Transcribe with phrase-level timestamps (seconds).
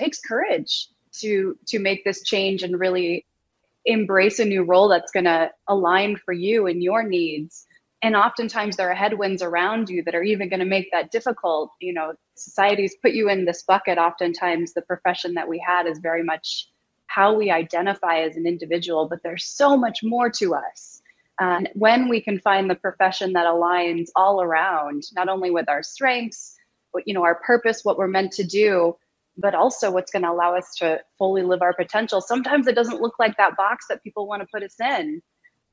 [0.00, 3.26] takes courage to to make this change and really
[3.84, 7.66] embrace a new role that's going to align for you and your needs.
[8.02, 11.70] And oftentimes there are headwinds around you that are even going to make that difficult.
[11.80, 14.72] You know societies put you in this bucket oftentimes.
[14.72, 16.68] The profession that we had is very much
[17.06, 21.02] how we identify as an individual but there's so much more to us.
[21.40, 25.82] And when we can find the profession that aligns all around not only with our
[25.82, 26.56] strengths
[26.92, 28.96] but you know our purpose what we're meant to do
[29.36, 33.00] but also what's going to allow us to fully live our potential sometimes it doesn't
[33.00, 35.20] look like that box that people want to put us in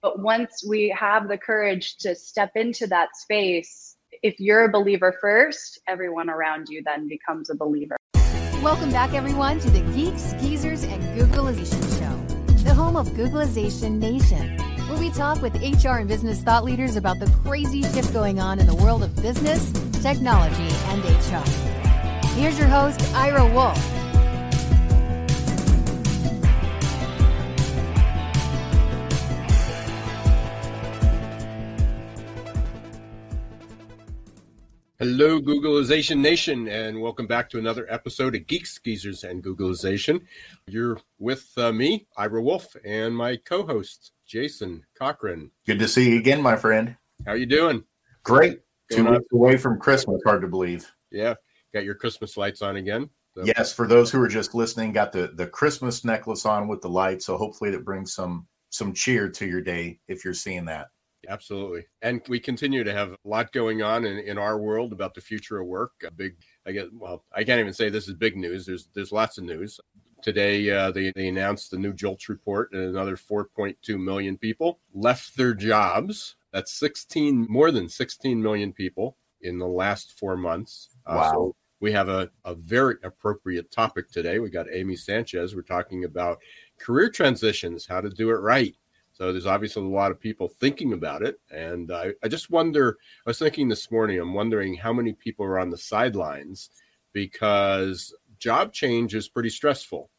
[0.01, 5.17] but once we have the courage to step into that space, if you're a believer
[5.19, 7.97] first, everyone around you then becomes a believer.
[8.61, 14.57] Welcome back, everyone, to the Geeks, Geezers, and Googlization Show, the home of Googlization Nation,
[14.87, 18.59] where we talk with HR and business thought leaders about the crazy shift going on
[18.59, 19.71] in the world of business,
[20.03, 21.86] technology, and HR.
[22.37, 23.75] Here's your host, Ira Wolfe.
[34.99, 40.21] Hello, Googlization Nation, and welcome back to another episode of Geeks Geezers and Googleization.
[40.67, 45.49] You're with uh, me, Ira Wolfe, and my co-host, Jason Cochran.
[45.65, 46.97] Good to see you again, my friend.
[47.25, 47.83] How are you doing?
[48.21, 48.59] Great.
[48.91, 50.21] Two weeks away from Christmas.
[50.23, 50.93] Hard to believe.
[51.09, 51.33] Yeah,
[51.77, 53.09] got your Christmas lights on again.
[53.35, 53.43] So.
[53.45, 56.89] Yes, for those who are just listening, got the the Christmas necklace on with the
[56.89, 57.21] light.
[57.21, 60.87] So hopefully that brings some some cheer to your day if you're seeing that.
[61.27, 61.85] Absolutely.
[62.01, 65.21] And we continue to have a lot going on in, in our world about the
[65.21, 65.91] future of work.
[66.05, 68.65] A big, I guess, well, I can't even say this is big news.
[68.65, 69.79] There's there's lots of news.
[70.23, 75.37] Today, uh, they, they announced the new JOLTS report, and another 4.2 million people left
[75.37, 76.35] their jobs.
[76.51, 80.89] That's 16, more than 16 million people in the last four months.
[81.05, 81.17] Wow.
[81.17, 84.39] Uh, so we have a, a very appropriate topic today.
[84.39, 85.55] We got Amy Sanchez.
[85.55, 86.39] We're talking about
[86.79, 88.75] career transitions, how to do it right.
[89.13, 91.39] So there's obviously a lot of people thinking about it.
[91.49, 95.45] And I, I just wonder, I was thinking this morning, I'm wondering how many people
[95.45, 96.69] are on the sidelines
[97.13, 100.11] because job change is pretty stressful.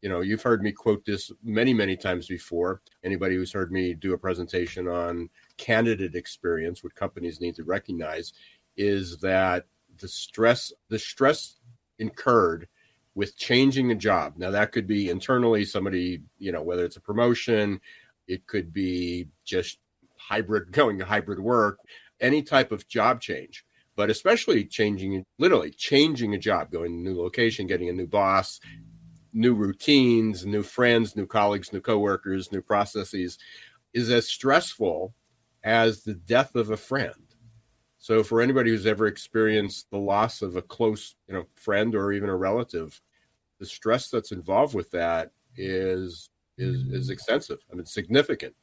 [0.00, 2.80] You know, you've heard me quote this many, many times before.
[3.04, 8.32] Anybody who's heard me do a presentation on candidate experience, what companies need to recognize
[8.76, 9.66] is that
[9.98, 11.56] the stress, the stress
[11.98, 12.68] incurred
[13.14, 14.34] with changing a job.
[14.36, 17.80] Now that could be internally somebody, you know, whether it's a promotion,
[18.28, 19.78] it could be just
[20.16, 21.78] hybrid, going to hybrid work,
[22.20, 23.64] any type of job change,
[23.94, 28.06] but especially changing, literally changing a job, going to a new location, getting a new
[28.06, 28.60] boss,
[29.32, 33.38] new routines, new friends, new colleagues, new coworkers, new processes
[33.92, 35.14] is as stressful
[35.64, 37.14] as the death of a friend.
[37.98, 42.12] So for anybody who's ever experienced the loss of a close, you know, friend or
[42.12, 43.00] even a relative,
[43.58, 47.12] the stress that's involved with that is is is mm.
[47.12, 47.58] extensive.
[47.70, 48.54] I mean, significant.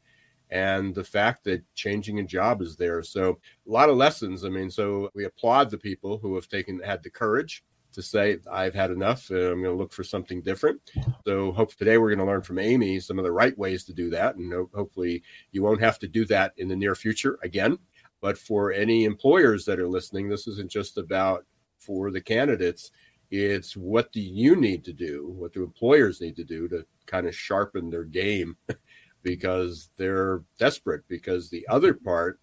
[0.50, 3.02] And the fact that changing a job is there.
[3.02, 4.46] So a lot of lessons.
[4.46, 8.38] I mean, so we applaud the people who have taken had the courage to say
[8.52, 9.30] I've had enough.
[9.30, 10.82] I'm going to look for something different.
[11.26, 13.94] So hope today we're going to learn from Amy some of the right ways to
[13.94, 17.78] do that, and hopefully you won't have to do that in the near future again.
[18.24, 21.46] But for any employers that are listening, this isn't just about
[21.78, 22.90] for the candidates.
[23.30, 25.28] It's what do you need to do?
[25.38, 28.56] What do employers need to do to kind of sharpen their game
[29.24, 31.04] because they're desperate.
[31.10, 32.40] Because the other part,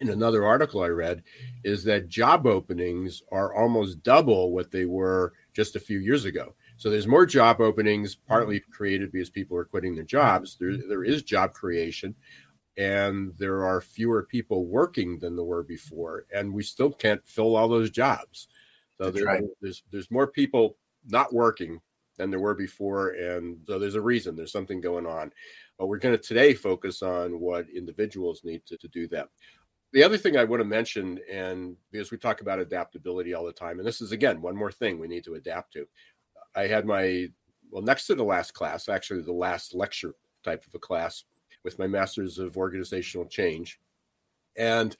[0.00, 1.22] in another article I read,
[1.64, 6.54] is that job openings are almost double what they were just a few years ago.
[6.78, 10.56] So there's more job openings, partly created because people are quitting their jobs.
[10.58, 12.14] There, there is job creation,
[12.76, 17.56] and there are fewer people working than there were before, and we still can't fill
[17.56, 18.48] all those jobs.
[18.98, 19.44] So there, right.
[19.60, 20.76] there's there's more people
[21.06, 21.80] not working
[22.20, 23.10] than there were before.
[23.10, 25.32] And so there's a reason, there's something going on.
[25.78, 29.28] But we're going to today focus on what individuals need to, to do that.
[29.92, 33.52] The other thing I want to mention, and because we talk about adaptability all the
[33.52, 35.88] time, and this is again one more thing we need to adapt to.
[36.54, 37.28] I had my,
[37.70, 40.14] well, next to the last class, actually the last lecture
[40.44, 41.24] type of a class
[41.64, 43.80] with my master's of organizational change.
[44.56, 44.96] And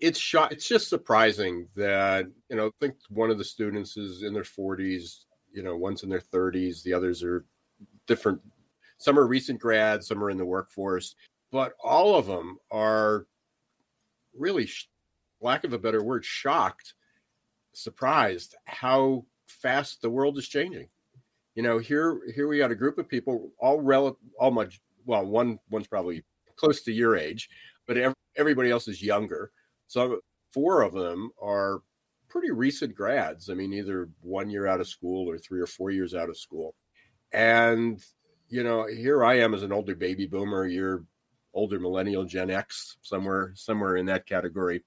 [0.00, 4.24] it's shot it's just surprising that you know i think one of the students is
[4.24, 5.24] in their 40s
[5.54, 7.46] you know, one's in their 30s, the others are
[8.06, 8.40] different.
[8.98, 11.14] Some are recent grads, some are in the workforce,
[11.50, 13.26] but all of them are
[14.36, 14.68] really,
[15.40, 16.94] lack of a better word, shocked,
[17.72, 20.88] surprised how fast the world is changing.
[21.54, 25.24] You know, here here we got a group of people, all rel, all much well,
[25.24, 26.24] one one's probably
[26.56, 27.48] close to your age,
[27.86, 27.96] but
[28.36, 29.50] everybody else is younger.
[29.86, 30.20] So
[30.52, 31.80] four of them are
[32.28, 33.50] pretty recent grads.
[33.50, 36.38] I mean, either one year out of school or three or four years out of
[36.38, 36.74] school.
[37.32, 38.02] And,
[38.48, 41.04] you know, here I am as an older baby boomer, you're
[41.52, 44.84] older millennial Gen X, somewhere, somewhere in that category.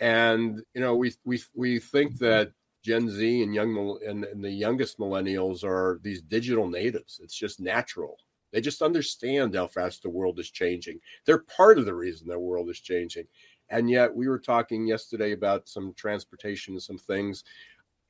[0.00, 2.52] And, you know, we we we think that
[2.82, 7.20] Gen Z and young and, and the youngest millennials are these digital natives.
[7.22, 8.16] It's just natural.
[8.52, 11.00] They just understand how fast the world is changing.
[11.24, 13.26] They're part of the reason the world is changing.
[13.70, 17.44] And yet, we were talking yesterday about some transportation and some things.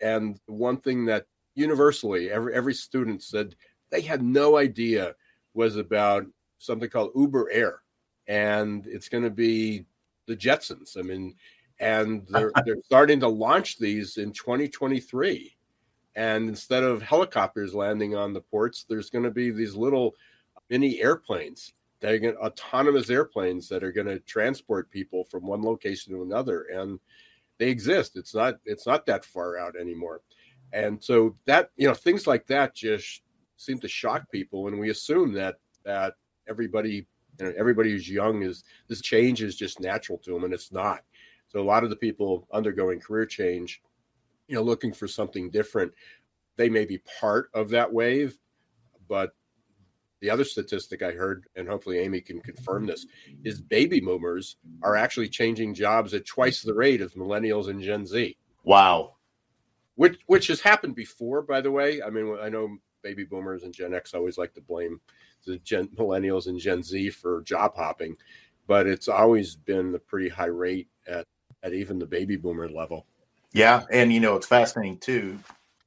[0.01, 3.55] And one thing that universally every, every student said
[3.91, 5.15] they had no idea
[5.55, 6.27] was about
[6.59, 7.83] something called Uber Air.
[8.27, 9.85] And it's going to be
[10.27, 10.99] the Jetsons.
[10.99, 11.35] I mean,
[11.79, 15.57] and they're, they're starting to launch these in 2023.
[16.15, 20.15] And instead of helicopters landing on the ports, there's going to be these little
[20.73, 26.13] mini airplanes they're going autonomous airplanes that are going to transport people from one location
[26.13, 26.99] to another, and
[27.59, 28.17] they exist.
[28.17, 30.21] It's not it's not that far out anymore,
[30.73, 33.23] and so that you know things like that just
[33.57, 36.15] seem to shock people, and we assume that that
[36.49, 37.07] everybody
[37.39, 40.73] you know everybody who's young is this change is just natural to them, and it's
[40.73, 41.03] not.
[41.47, 43.81] So a lot of the people undergoing career change,
[44.49, 45.93] you know, looking for something different,
[46.57, 48.41] they may be part of that wave,
[49.07, 49.35] but
[50.23, 53.07] the other statistic I heard, and hopefully Amy can confirm this,
[53.43, 58.07] is baby boomers are actually changing jobs at twice the rate of millennials and Gen
[58.07, 58.37] Z.
[58.63, 59.17] Wow.
[59.97, 62.01] Which which has happened before, by the way.
[62.01, 65.01] I mean, I know baby boomers and Gen X always like to blame
[65.45, 68.17] the Gen millennials and Gen Z for job hopping,
[68.69, 71.27] but it's always been a pretty high rate at
[71.65, 73.07] at even the baby boomer level.
[73.53, 75.37] Yeah, and you know it's fascinating too,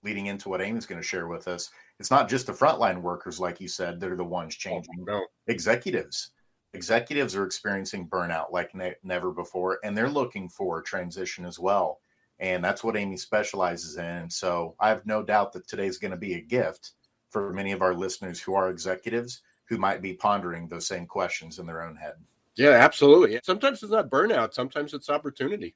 [0.03, 3.39] leading into what Amy's going to share with us it's not just the frontline workers,
[3.39, 4.95] like you said, that are the ones oh, changing.
[5.01, 5.25] Oh, no.
[5.47, 6.31] Executives,
[6.73, 11.99] executives are experiencing burnout like ne- never before, and they're looking for transition as well.
[12.39, 14.03] And that's what Amy specializes in.
[14.03, 16.91] And so I have no doubt that today's going to be a gift
[17.29, 21.59] for many of our listeners who are executives who might be pondering those same questions
[21.59, 22.15] in their own head.
[22.57, 23.39] Yeah, absolutely.
[23.43, 25.75] Sometimes it's not burnout, sometimes it's opportunity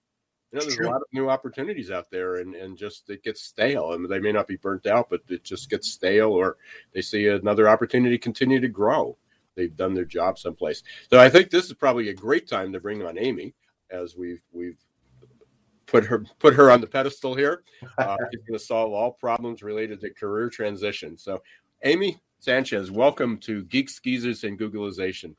[0.52, 0.88] you know, there's True.
[0.88, 4.20] a lot of new opportunities out there, and and just it gets stale, and they
[4.20, 6.58] may not be burnt out, but it just gets stale, or
[6.94, 9.16] they see another opportunity continue to grow.
[9.56, 10.84] They've done their job someplace.
[11.10, 13.54] So I think this is probably a great time to bring on Amy,
[13.92, 14.78] as we've we've
[15.86, 17.64] put her put her on the pedestal here.
[17.98, 21.18] Uh, she's going to solve all problems related to career transition.
[21.18, 21.42] So,
[21.84, 25.36] Amy Sanchez, welcome to Geeks Geezers and Googleization.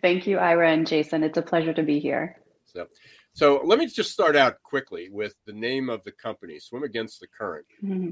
[0.00, 1.22] Thank you, Ira and Jason.
[1.22, 2.36] It's a pleasure to be here.
[2.64, 2.86] So,
[3.34, 7.20] so let me just start out quickly with the name of the company, Swim Against
[7.20, 7.66] the Current.
[7.82, 8.10] Mm-hmm.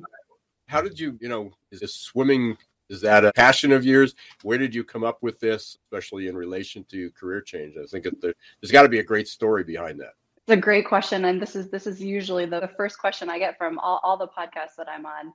[0.67, 2.57] How did you, you know, is this swimming,
[2.89, 4.15] is that a passion of yours?
[4.43, 7.75] Where did you come up with this, especially in relation to career change?
[7.77, 10.15] I think the, there's got to be a great story behind that.
[10.37, 11.25] It's a great question.
[11.27, 14.17] And this is, this is usually the, the first question I get from all, all
[14.17, 15.33] the podcasts that I'm on.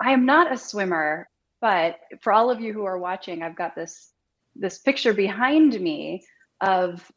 [0.00, 1.28] I am not a swimmer,
[1.60, 4.12] but for all of you who are watching, I've got this,
[4.54, 6.24] this picture behind me
[6.60, 7.10] of of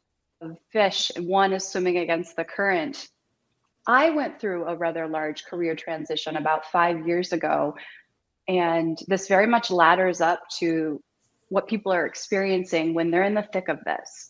[0.72, 3.08] fish, one is swimming against the current.
[3.86, 7.76] I went through a rather large career transition about five years ago,
[8.48, 11.02] and this very much ladders up to
[11.48, 14.28] what people are experiencing when they're in the thick of this.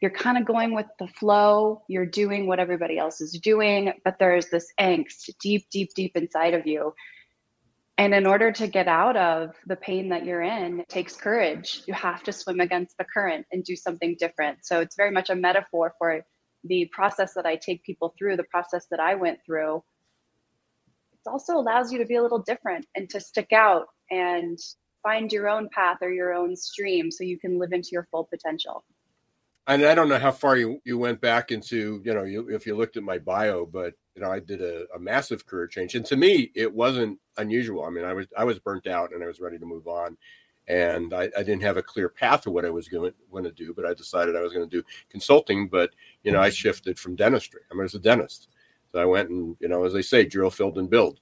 [0.00, 4.18] You're kind of going with the flow, you're doing what everybody else is doing, but
[4.18, 6.92] there's this angst deep, deep, deep inside of you
[7.98, 11.82] and in order to get out of the pain that you're in, it takes courage.
[11.86, 14.58] You have to swim against the current and do something different.
[14.62, 16.20] So it's very much a metaphor for
[16.64, 19.82] the process that I take people through, the process that I went through.
[21.24, 24.58] It also allows you to be a little different and to stick out and
[25.02, 28.24] find your own path or your own stream so you can live into your full
[28.24, 28.84] potential
[29.66, 32.66] and I don't know how far you, you went back into, you know, you, if
[32.66, 35.94] you looked at my bio, but you know, I did a, a, massive career change,
[35.94, 37.84] and to me, it wasn't unusual.
[37.84, 40.16] I mean, I was I was burnt out, and I was ready to move on,
[40.68, 43.52] and I, I didn't have a clear path to what I was going going to
[43.52, 43.74] do.
[43.74, 45.68] But I decided I was going to do consulting.
[45.68, 45.90] But
[46.22, 47.60] you know, I shifted from dentistry.
[47.70, 48.48] I, mean, I was a dentist,
[48.90, 51.20] so I went and you know, as they say, drill, filled, and build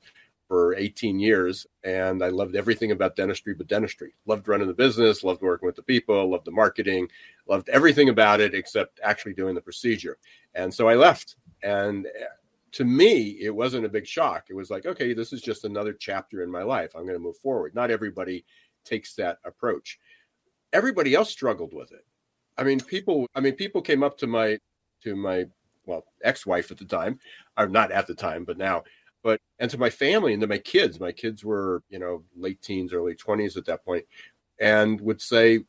[0.49, 4.15] for 18 years and I loved everything about dentistry but dentistry.
[4.27, 7.09] Loved running the business, loved working with the people, loved the marketing,
[7.49, 10.19] loved everything about it except actually doing the procedure.
[10.55, 11.37] And so I left.
[11.63, 12.27] And eh,
[12.73, 14.47] to me, it wasn't a big shock.
[14.51, 16.93] It was like, okay, this is just another chapter in my life.
[16.95, 17.75] I'm going to move forward.
[17.75, 18.45] Not everybody
[18.85, 19.99] takes that approach.
[20.73, 22.05] Everybody else struggled with it.
[22.59, 24.59] I mean, people, I mean, people came up to my
[25.03, 25.47] to my
[25.87, 27.19] well, ex-wife at the time,
[27.59, 28.83] or not at the time, but now
[29.25, 32.62] but and to my family and to my kids my kids were you know late
[32.62, 34.04] teens early 20s at that point
[34.61, 35.64] and would say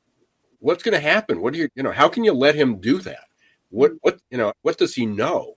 [0.59, 2.99] what's going to happen what do you you know how can you let him do
[2.99, 3.25] that
[3.69, 3.97] what mm-hmm.
[4.01, 5.55] what you know what does he know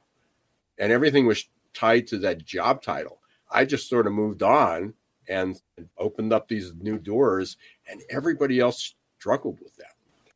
[0.78, 3.20] and everything was tied to that job title.
[3.50, 4.94] I just sort of moved on
[5.28, 5.60] and
[5.98, 7.56] opened up these new doors,
[7.88, 9.92] and everybody else struggled with that.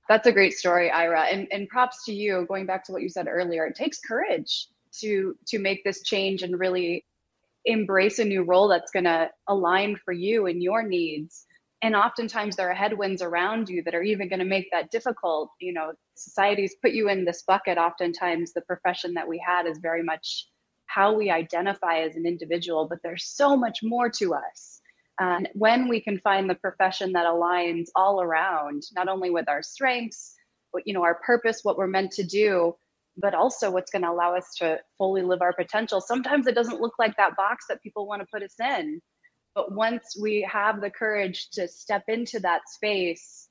[0.09, 1.23] That's a great story, Ira.
[1.23, 2.45] And, and props to you.
[2.47, 4.69] Going back to what you said earlier, it takes courage
[5.01, 7.05] to to make this change and really
[7.65, 11.47] embrace a new role that's going to align for you and your needs.
[11.83, 15.51] And oftentimes there are headwinds around you that are even going to make that difficult.
[15.61, 17.79] You know societies put you in this bucket.
[17.79, 20.49] Oftentimes the profession that we had is very much
[20.87, 24.81] how we identify as an individual but there's so much more to us.
[25.21, 29.49] Uh, and when we can find the profession that aligns all around not only with
[29.49, 30.35] our strengths
[30.73, 32.75] but you know our purpose what we're meant to do
[33.17, 36.01] but also what's going to allow us to fully live our potential.
[36.01, 39.01] Sometimes it doesn't look like that box that people want to put us in.
[39.55, 43.49] But once we have the courage to step into that space,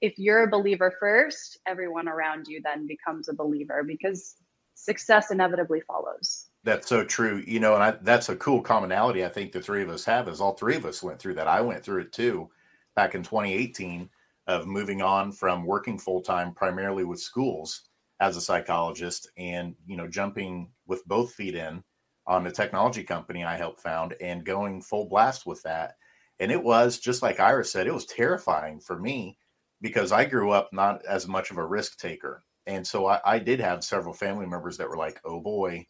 [0.00, 4.34] if you're a believer first, everyone around you then becomes a believer because
[4.74, 6.50] success inevitably follows.
[6.64, 7.42] That's so true.
[7.46, 10.28] You know, and I, that's a cool commonality I think the three of us have
[10.28, 11.48] is all three of us went through that.
[11.48, 12.50] I went through it too
[12.96, 14.10] back in 2018
[14.48, 17.87] of moving on from working full time primarily with schools
[18.20, 21.82] as a psychologist and you know jumping with both feet in
[22.26, 25.94] on the technology company I helped found and going full blast with that.
[26.40, 29.38] And it was just like Iris said, it was terrifying for me
[29.80, 32.44] because I grew up not as much of a risk taker.
[32.66, 35.86] And so I, I did have several family members that were like, oh boy,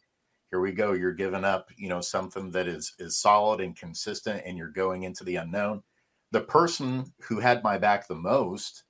[0.49, 0.93] here we go.
[0.93, 5.03] You're giving up, you know, something that is is solid and consistent and you're going
[5.03, 5.83] into the unknown.
[6.31, 8.83] The person who had my back the most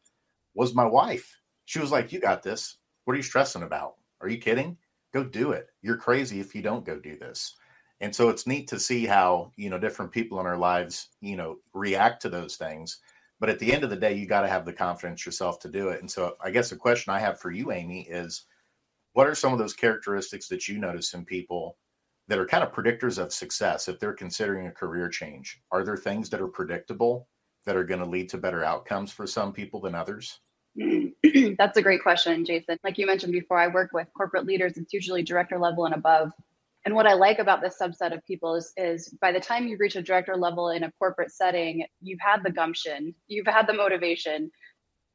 [0.54, 1.36] was my wife.
[1.66, 2.78] She was like, You got this.
[3.10, 3.96] What are you stressing about?
[4.22, 4.78] Are you kidding?
[5.16, 5.70] Go do it.
[5.82, 7.56] You're crazy if you don't go do this.
[8.02, 11.36] And so it's neat to see how, you know, different people in our lives, you
[11.36, 13.00] know, react to those things.
[13.40, 15.70] But at the end of the day, you got to have the confidence yourself to
[15.70, 16.02] do it.
[16.02, 18.44] And so I guess the question I have for you, Amy, is
[19.14, 21.78] what are some of those characteristics that you notice in people
[22.28, 25.60] that are kind of predictors of success if they're considering a career change?
[25.72, 27.28] Are there things that are predictable
[27.66, 30.42] that are going to lead to better outcomes for some people than others?
[30.80, 31.08] Hmm.
[31.58, 32.78] That's a great question, Jason.
[32.84, 34.78] Like you mentioned before, I work with corporate leaders.
[34.78, 36.32] It's usually director level and above.
[36.86, 39.78] And what I like about this subset of people is, is by the time you
[39.78, 43.74] reach a director level in a corporate setting, you've had the gumption, you've had the
[43.74, 44.50] motivation,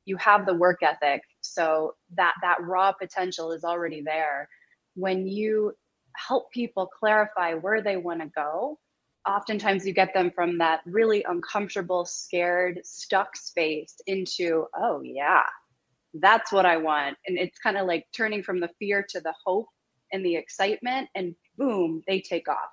[0.05, 1.23] you have the work ethic.
[1.41, 4.49] So that that raw potential is already there.
[4.95, 5.73] When you
[6.17, 8.79] help people clarify where they want to go,
[9.27, 15.43] oftentimes you get them from that really uncomfortable, scared, stuck space into, oh, yeah,
[16.15, 17.17] that's what I want.
[17.27, 19.69] And it's kind of like turning from the fear to the hope
[20.13, 22.71] and the excitement, and boom, they take off.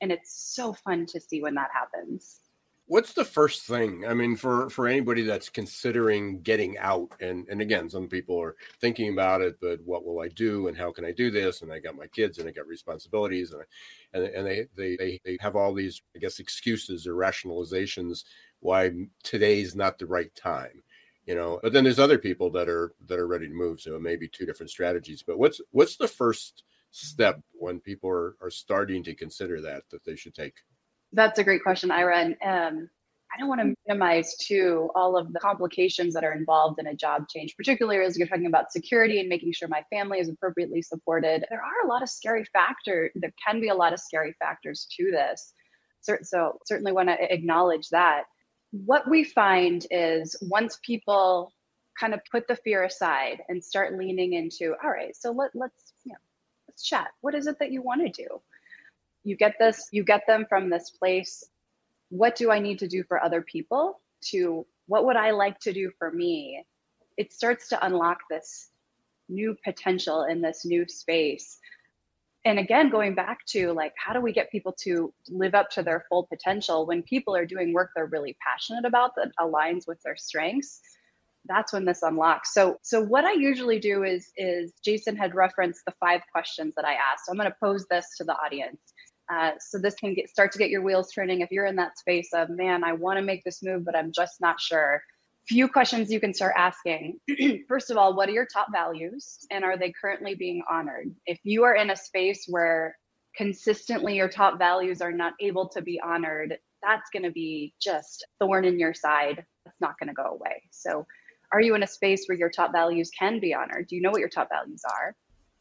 [0.00, 2.40] And it's so fun to see when that happens
[2.88, 7.60] what's the first thing i mean for for anybody that's considering getting out and and
[7.60, 11.04] again some people are thinking about it but what will i do and how can
[11.04, 14.34] i do this and i got my kids and i got responsibilities and I, and,
[14.34, 18.24] and they, they they they have all these i guess excuses or rationalizations
[18.60, 18.90] why
[19.22, 20.82] today's not the right time
[21.28, 23.94] you know but then there's other people that are that are ready to move so
[23.94, 28.34] it may be two different strategies but what's what's the first step when people are,
[28.40, 30.54] are starting to consider that that they should take
[31.12, 32.18] that's a great question, Ira.
[32.18, 32.90] And um,
[33.34, 36.94] I don't want to minimize too all of the complications that are involved in a
[36.94, 40.82] job change, particularly as you're talking about security and making sure my family is appropriately
[40.82, 41.44] supported.
[41.50, 43.10] There are a lot of scary factors.
[43.14, 45.52] There can be a lot of scary factors to this.
[46.22, 48.24] So certainly want to acknowledge that.
[48.70, 51.52] What we find is once people
[51.98, 55.92] kind of put the fear aside and start leaning into, all right, so let, let's
[56.04, 56.18] you know,
[56.68, 57.08] let's chat.
[57.22, 58.40] What is it that you want to do?
[59.24, 61.44] you get this you get them from this place
[62.08, 65.72] what do i need to do for other people to what would i like to
[65.72, 66.64] do for me
[67.16, 68.70] it starts to unlock this
[69.28, 71.58] new potential in this new space
[72.48, 75.82] and again going back to like how do we get people to live up to
[75.82, 80.00] their full potential when people are doing work they're really passionate about that aligns with
[80.02, 80.80] their strengths
[81.48, 82.52] that's when this unlocks.
[82.52, 86.84] So so what i usually do is is jason had referenced the five questions that
[86.84, 87.26] i asked.
[87.26, 88.80] So i'm going to pose this to the audience.
[89.32, 91.42] Uh, so this can get start to get your wheels turning.
[91.42, 94.12] If you're in that space of man i want to make this move but i'm
[94.12, 95.02] just not sure
[95.48, 97.18] few questions you can start asking.
[97.68, 101.14] First of all what are your top values and are they currently being honored?
[101.26, 102.96] If you are in a space where
[103.36, 108.26] consistently your top values are not able to be honored that's going to be just
[108.38, 109.44] thorn in your side.
[109.64, 110.62] That's not going to go away.
[110.70, 111.06] So
[111.52, 113.88] are you in a space where your top values can be honored?
[113.88, 115.14] Do you know what your top values are?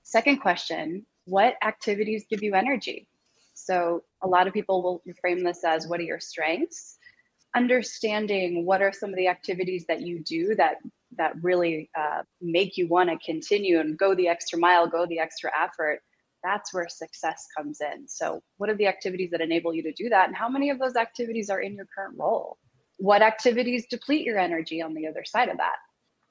[0.03, 3.07] Second question what activities give you energy?
[3.53, 6.96] So a lot of people will frame this as what are your strengths?
[7.57, 10.75] Understanding what are some of the activities that you do that
[11.17, 15.17] that really uh, make you want to continue and go the extra mile, go the
[15.17, 16.01] extra effort.
[16.43, 18.07] that's where success comes in.
[18.07, 20.27] So, what are the activities that enable you to do that?
[20.27, 22.59] And how many of those activities are in your current role?
[22.97, 25.77] What activities deplete your energy on the other side of that?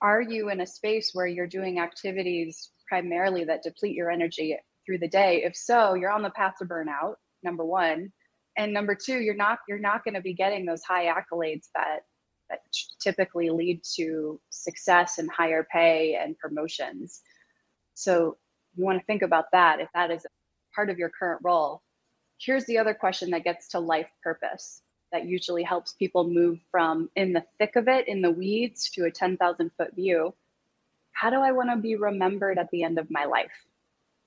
[0.01, 4.99] Are you in a space where you're doing activities primarily that deplete your energy through
[4.99, 5.43] the day?
[5.45, 8.13] If so, you're on the path to burnout, number one.
[8.57, 12.01] And number two, you're not you're not going to be getting those high accolades that
[12.49, 12.61] that
[13.01, 17.21] typically lead to success and higher pay and promotions.
[17.95, 18.37] So
[18.77, 20.27] you want to think about that if that is
[20.75, 21.83] part of your current role.
[22.39, 24.83] Here's the other question that gets to life purpose
[25.13, 29.05] that usually helps people move from in the thick of it, in the weeds, to
[29.05, 30.35] a 10,000 foot view.
[31.13, 33.53] How do I want to be remembered at the end of my life?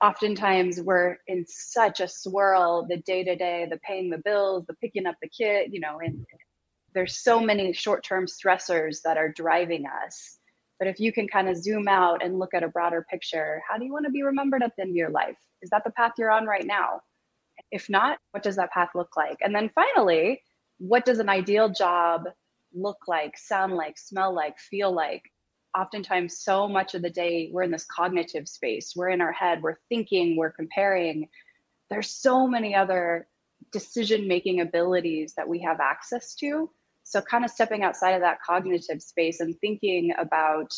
[0.02, 4.74] Oftentimes, we're in such a swirl the day to day, the paying the bills, the
[4.74, 6.24] picking up the kid, you know, and
[6.94, 10.38] there's so many short term stressors that are driving us
[10.80, 13.76] but if you can kind of zoom out and look at a broader picture, how
[13.76, 15.36] do you want to be remembered at the end of your life?
[15.60, 17.02] Is that the path you're on right now?
[17.70, 19.36] If not, what does that path look like?
[19.42, 20.40] And then finally,
[20.78, 22.24] what does an ideal job
[22.72, 25.22] look like, sound like, smell like, feel like?
[25.78, 28.94] Oftentimes, so much of the day, we're in this cognitive space.
[28.96, 31.28] We're in our head, we're thinking, we're comparing.
[31.90, 33.28] There's so many other
[33.72, 36.70] decision making abilities that we have access to
[37.10, 40.72] so, kind of stepping outside of that cognitive space and thinking about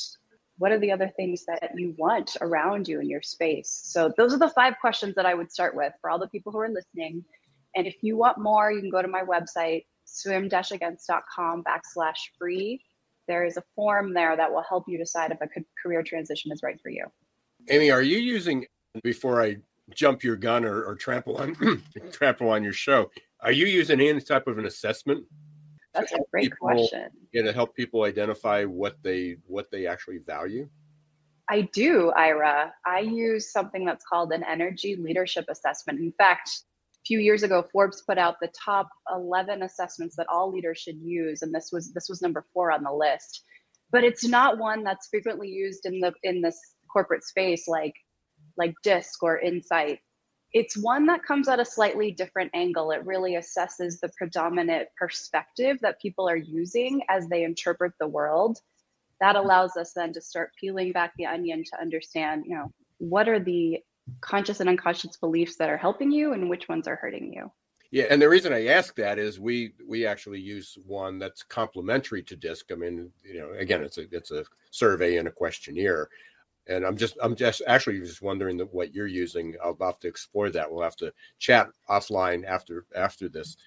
[0.57, 3.69] what are the other things that you want around you in your space.
[3.85, 6.51] So, those are the five questions that I would start with for all the people
[6.51, 7.23] who are listening.
[7.77, 12.83] And if you want more, you can go to my website, swim-against.com backslash free.
[13.33, 15.49] There is a form there that will help you decide if a
[15.83, 17.07] career transition is right for you.
[17.71, 18.67] Amy, are you using,
[19.03, 19.57] before I
[19.95, 21.57] jump your gun or, or trample on
[22.13, 23.11] trample on your show,
[23.41, 25.25] are you using any type of an assessment
[25.95, 27.09] that's a great people, question.
[27.33, 30.69] Yeah, to help people identify what they what they actually value.
[31.49, 32.73] I do, Ira.
[32.87, 36.01] I use something that's called an energy leadership assessment.
[36.01, 36.51] In fact,
[37.07, 41.43] few years ago, Forbes put out the top 11 assessments that all leaders should use,
[41.43, 43.45] and this was this was number four on the list.
[43.91, 46.59] But it's not one that's frequently used in the in this
[46.93, 47.95] corporate space like
[48.57, 49.99] like DISC or Insight
[50.53, 52.91] it's one that comes at a slightly different angle.
[52.91, 58.59] It really assesses the predominant perspective that people are using as they interpret the world.
[59.21, 63.29] That allows us then to start peeling back the onion to understand, you know, what
[63.29, 63.81] are the
[64.21, 67.51] conscious and unconscious beliefs that are helping you and which ones are hurting you.
[67.91, 72.23] Yeah, and the reason I ask that is we we actually use one that's complementary
[72.23, 72.73] to DISC.
[72.73, 76.09] I mean, you know, again, it's a it's a survey and a questionnaire,
[76.67, 79.57] and I'm just I'm just actually just wondering that what you're using.
[79.63, 80.73] I'll have to explore that.
[80.73, 83.59] We'll have to chat offline after after this.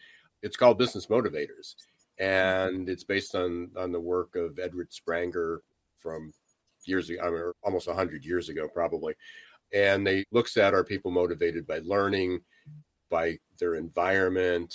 [0.41, 1.75] It's called Business Motivators,
[2.17, 5.59] and it's based on on the work of Edward Spranger
[5.99, 6.33] from
[6.87, 9.13] years ago, I mean, almost hundred years ago, probably.
[9.75, 12.39] And they looks at are people motivated by learning,
[13.11, 14.73] by their environment,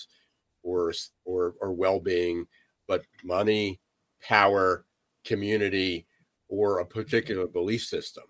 [0.63, 0.93] or
[1.25, 2.47] or or well being,
[2.87, 3.81] but money,
[4.23, 4.85] power,
[5.25, 6.07] community
[6.49, 8.25] or a particular belief system.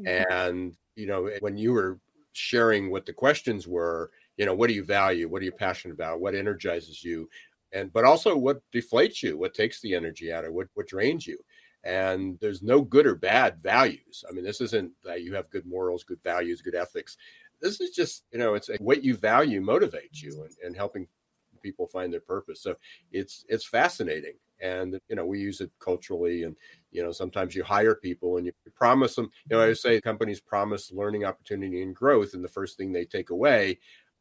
[0.00, 0.32] Mm-hmm.
[0.32, 1.98] And, you know, when you were
[2.32, 5.28] sharing what the questions were, you know, what do you value?
[5.28, 6.20] What are you passionate about?
[6.20, 7.28] What energizes you?
[7.72, 9.38] And, but also what deflates you?
[9.38, 11.38] What takes the energy out of what, what drains you?
[11.84, 14.24] And there's no good or bad values.
[14.28, 17.16] I mean, this isn't that you have good morals, good values, good ethics.
[17.60, 21.08] This is just, you know, it's what you value motivates you and, and helping
[21.62, 22.62] people find their purpose.
[22.62, 22.76] So
[23.10, 26.56] it's, it's fascinating and you know we use it culturally and
[26.92, 30.40] you know sometimes you hire people and you promise them you know i say companies
[30.40, 33.78] promise learning opportunity and growth and the first thing they take away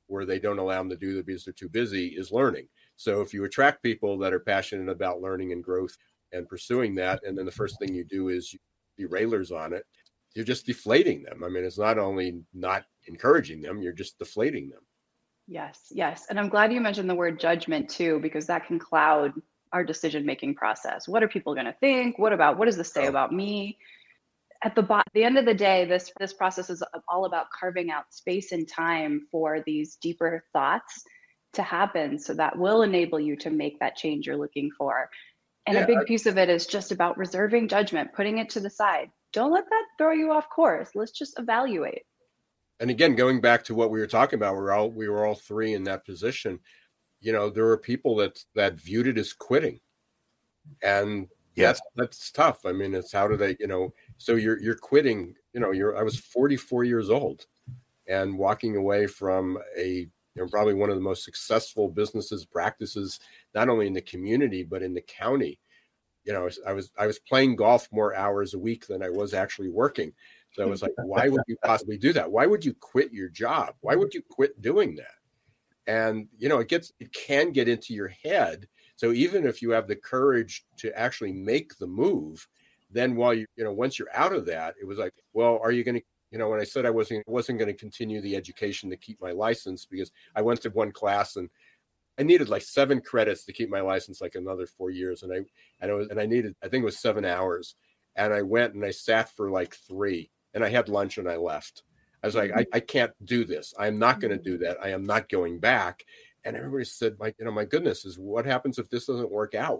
[0.08, 3.22] where they don't allow them to do it because they're too busy is learning so
[3.22, 5.96] if you attract people that are passionate about learning and growth
[6.34, 8.60] and pursuing that and then the first thing you do is you
[9.00, 9.86] derailers on it
[10.36, 14.70] you're just deflating them i mean it's not only not encouraging them you're just deflating
[14.70, 14.82] them
[15.48, 19.34] yes yes and i'm glad you mentioned the word judgment too because that can cloud
[19.74, 21.08] our decision making process.
[21.08, 22.20] What are people going to think?
[22.20, 23.10] What about what does this say oh.
[23.10, 23.78] about me?
[24.64, 27.90] At the, bo- the end of the day, this this process is all about carving
[27.90, 31.04] out space and time for these deeper thoughts
[31.54, 35.10] to happen, so that will enable you to make that change you're looking for.
[35.68, 38.50] And yeah, a big I, piece of it is just about reserving judgment, putting it
[38.52, 39.12] to the side.
[39.32, 40.90] Don't let that throw you off course.
[40.96, 42.04] Let's just evaluate.
[42.80, 45.36] And again, going back to what we were talking about, we're all we were all
[45.36, 46.60] three in that position
[47.22, 49.80] you know there were people that that viewed it as quitting
[50.84, 54.60] and yes that's, that's tough i mean it's how do they you know so you're
[54.60, 57.46] you're quitting you know you're i was 44 years old
[58.08, 63.20] and walking away from a you know probably one of the most successful businesses practices
[63.54, 65.60] not only in the community but in the county
[66.24, 69.34] you know i was i was playing golf more hours a week than i was
[69.34, 70.14] actually working
[70.54, 72.30] So I was like, why would you possibly do that?
[72.30, 73.76] Why would you quit your job?
[73.82, 75.16] Why would you quit doing that?
[75.88, 78.68] And you know, it gets it can get into your head.
[78.98, 82.48] So even if you have the courage to actually make the move,
[82.92, 85.72] then while you you know once you're out of that, it was like, well, are
[85.72, 88.36] you going to you know when I said I wasn't wasn't going to continue the
[88.36, 91.50] education to keep my license because I went to one class and
[92.18, 95.38] I needed like seven credits to keep my license like another four years, and I
[95.82, 97.76] and I was and I needed I think it was seven hours,
[98.16, 101.36] and I went and I sat for like three, and I had lunch and I
[101.36, 101.84] left.
[102.24, 102.60] I was like, mm-hmm.
[102.74, 103.74] I, I can't do this.
[103.80, 104.52] I'm not going to mm-hmm.
[104.52, 104.78] do that.
[104.82, 106.06] I am not going back.
[106.46, 109.56] And everybody said, my, you know, my goodness, is what happens if this doesn't work
[109.56, 109.80] out?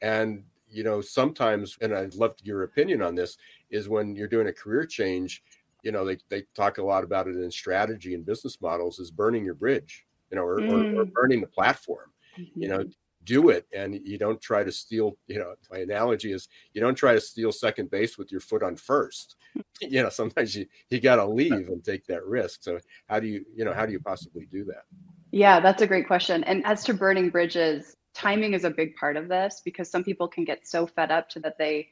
[0.00, 3.36] And you know, sometimes, and I'd love your opinion on this,
[3.70, 5.42] is when you're doing a career change,
[5.82, 9.10] you know, they, they talk a lot about it in strategy and business models is
[9.10, 10.70] burning your bridge, you know, or, mm.
[10.70, 11.12] or, or mm.
[11.12, 12.10] burning the platform.
[12.38, 12.62] Mm-hmm.
[12.62, 12.90] You know, mm-hmm.
[13.24, 16.94] do it and you don't try to steal, you know, my analogy is you don't
[16.94, 19.36] try to steal second base with your foot on first.
[19.80, 22.62] you know, sometimes you, you got to leave and take that risk.
[22.62, 24.84] So how do you, you know, how do you possibly do that?
[25.32, 26.44] Yeah, that's a great question.
[26.44, 30.28] And as to burning bridges, timing is a big part of this because some people
[30.28, 31.88] can get so fed up to that they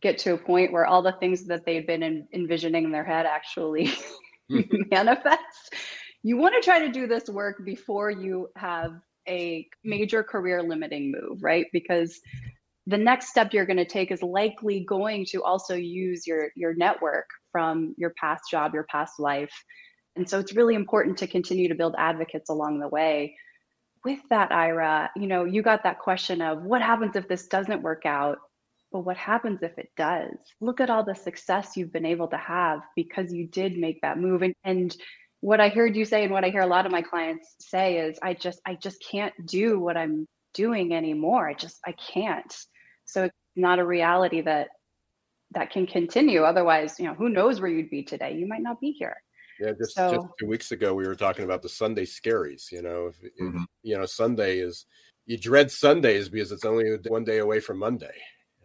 [0.00, 3.04] get to a point where all the things that they've been in, envisioning in their
[3.04, 3.92] head actually
[4.50, 4.60] hmm.
[4.90, 5.74] manifest.
[6.22, 8.92] You want to try to do this work before you have
[9.28, 11.66] a major career limiting move, right?
[11.72, 12.20] Because
[12.86, 16.74] the next step you're going to take is likely going to also use your your
[16.74, 19.52] network from your past job, your past life.
[20.16, 23.36] And so it's really important to continue to build advocates along the way
[24.04, 27.82] with that, Ira, you know, you got that question of what happens if this doesn't
[27.82, 28.38] work out?
[28.90, 30.34] But what happens if it does?
[30.60, 34.18] Look at all the success you've been able to have because you did make that
[34.18, 34.42] move.
[34.42, 34.96] And, and
[35.40, 37.98] what I heard you say, and what I hear a lot of my clients say
[37.98, 41.48] is, I just, I just can't do what I'm doing anymore.
[41.48, 42.54] I just, I can't.
[43.04, 44.68] So it's not a reality that
[45.52, 46.42] that can continue.
[46.42, 48.34] Otherwise, you know, who knows where you'd be today?
[48.34, 49.16] You might not be here.
[49.60, 52.70] Yeah, just, so, just two weeks ago we were talking about the Sunday scaries.
[52.70, 53.64] You know, if, mm-hmm.
[53.82, 54.86] you know Sunday is
[55.26, 58.14] you dread Sundays because it's only one day away from Monday,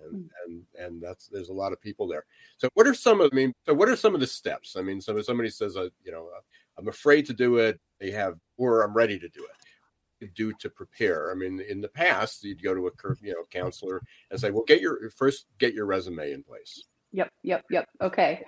[0.05, 0.51] and mm-hmm.
[0.51, 2.25] and and that's there's a lot of people there.
[2.57, 4.75] So what are some of I mean, so what are some of the steps?
[4.75, 6.41] I mean, so if somebody says, uh, you know, uh,
[6.77, 10.33] I'm afraid to do it, they have, or I'm ready to do it.
[10.35, 11.31] Do to prepare.
[11.31, 14.63] I mean, in the past, you'd go to a you know counselor and say, "Well,
[14.63, 17.89] get your first get your resume in place." Yep, yep, yep.
[18.01, 18.45] Okay.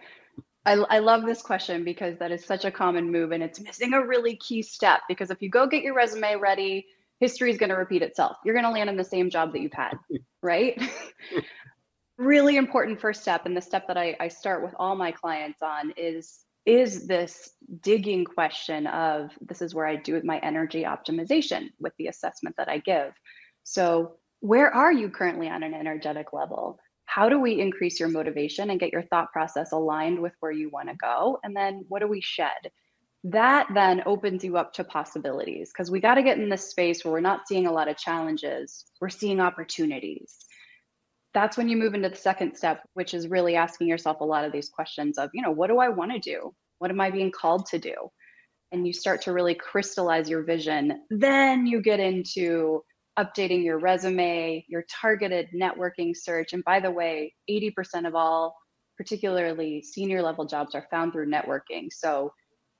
[0.65, 3.93] I, I love this question because that is such a common move and it's missing
[3.93, 6.87] a really key step because if you go get your resume ready,
[7.25, 8.37] history is going to repeat itself.
[8.45, 9.93] You're going to land in the same job that you've had,
[10.43, 10.79] right?
[12.17, 15.61] really important first step and the step that I, I start with all my clients
[15.61, 21.69] on is is this digging question of this is where I do my energy optimization
[21.79, 23.11] with the assessment that I give.
[23.63, 26.79] So where are you currently on an energetic level?
[27.05, 30.69] how do we increase your motivation and get your thought process aligned with where you
[30.69, 31.39] want to go?
[31.43, 32.49] And then what do we shed?
[33.27, 37.03] That then opens you up to possibilities because we got to get in this space
[37.03, 40.37] where we're not seeing a lot of challenges, we're seeing opportunities.
[41.33, 44.45] That's when you move into the second step, which is really asking yourself a lot
[44.45, 46.53] of these questions of, you know, what do I want to do?
[46.77, 47.95] What am I being called to do?
[48.71, 51.01] And you start to really crystallize your vision.
[51.09, 52.83] Then you get into
[53.17, 56.53] updating your resume, your targeted networking search.
[56.53, 58.55] And by the way, 80% of all,
[58.97, 61.87] particularly senior level jobs, are found through networking.
[61.91, 62.31] So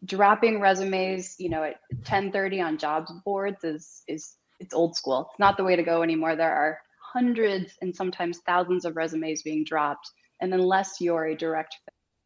[0.03, 5.27] dropping resumes, you know, at 1030 on jobs boards is is it's old school.
[5.31, 6.36] It's not the way to go anymore.
[6.36, 6.79] There are
[7.13, 10.10] hundreds and sometimes thousands of resumes being dropped.
[10.41, 11.75] And unless you're a direct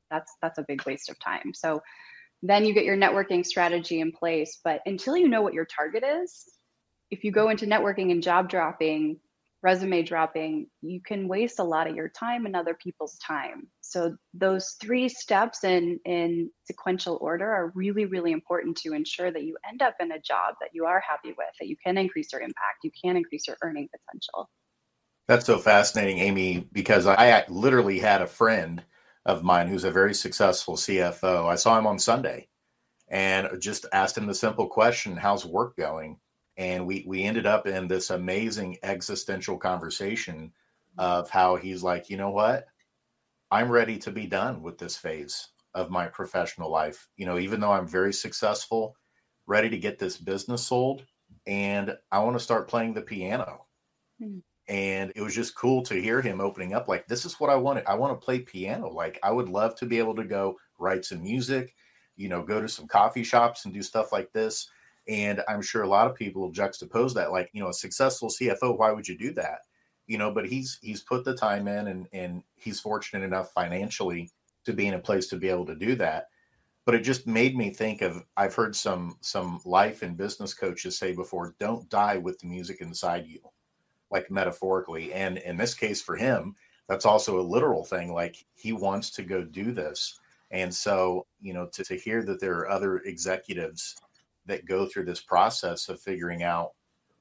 [0.10, 1.54] that's that's a big waste of time.
[1.54, 1.82] So
[2.42, 4.60] then you get your networking strategy in place.
[4.64, 6.46] But until you know what your target is,
[7.12, 9.20] if you go into networking and job dropping,
[9.62, 13.68] resume dropping, you can waste a lot of your time and other people's time.
[13.82, 19.44] So those three steps in in sequential order are really really important to ensure that
[19.44, 22.32] you end up in a job that you are happy with, that you can increase
[22.32, 24.50] your impact, you can increase your earning potential.
[25.28, 28.84] That's so fascinating, Amy, because I literally had a friend
[29.26, 31.48] of mine who's a very successful CFO.
[31.48, 32.48] I saw him on Sunday
[33.10, 36.18] and just asked him the simple question, how's work going?
[36.60, 40.52] And we we ended up in this amazing existential conversation
[40.98, 42.68] of how he's like you know what?
[43.50, 47.60] I'm ready to be done with this phase of my professional life you know even
[47.60, 48.96] though i'm very successful
[49.46, 51.06] ready to get this business sold
[51.46, 53.66] and i want to start playing the piano.
[54.22, 54.40] Mm-hmm.
[54.68, 57.56] and it was just cool to hear him opening up like this is what i
[57.56, 57.86] wanted.
[57.88, 58.90] I want to play piano.
[58.90, 61.76] Like i would love to be able to go write some music
[62.18, 64.70] you know go to some coffee shops and do stuff like this
[65.10, 68.78] and I'm sure a lot of people juxtapose that, like, you know, a successful CFO,
[68.78, 69.62] why would you do that?
[70.06, 74.30] You know, but he's he's put the time in and and he's fortunate enough financially
[74.66, 76.28] to be in a place to be able to do that.
[76.86, 80.98] But it just made me think of i've heard some some life and business coaches
[80.98, 83.40] say before don't die with the music inside you
[84.12, 85.14] like metaphorically.
[85.14, 86.56] And in this case for him
[86.88, 90.20] that's also a literal thing like he wants to go do this.
[90.52, 93.96] And so you know to, to hear that there are other executives
[94.50, 96.72] that go through this process of figuring out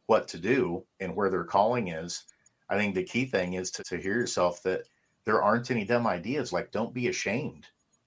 [0.06, 2.24] what to do and where their calling is
[2.70, 4.82] i think the key thing is to, to hear yourself that
[5.28, 6.54] there aren't any dumb ideas.
[6.54, 7.66] Like don't be ashamed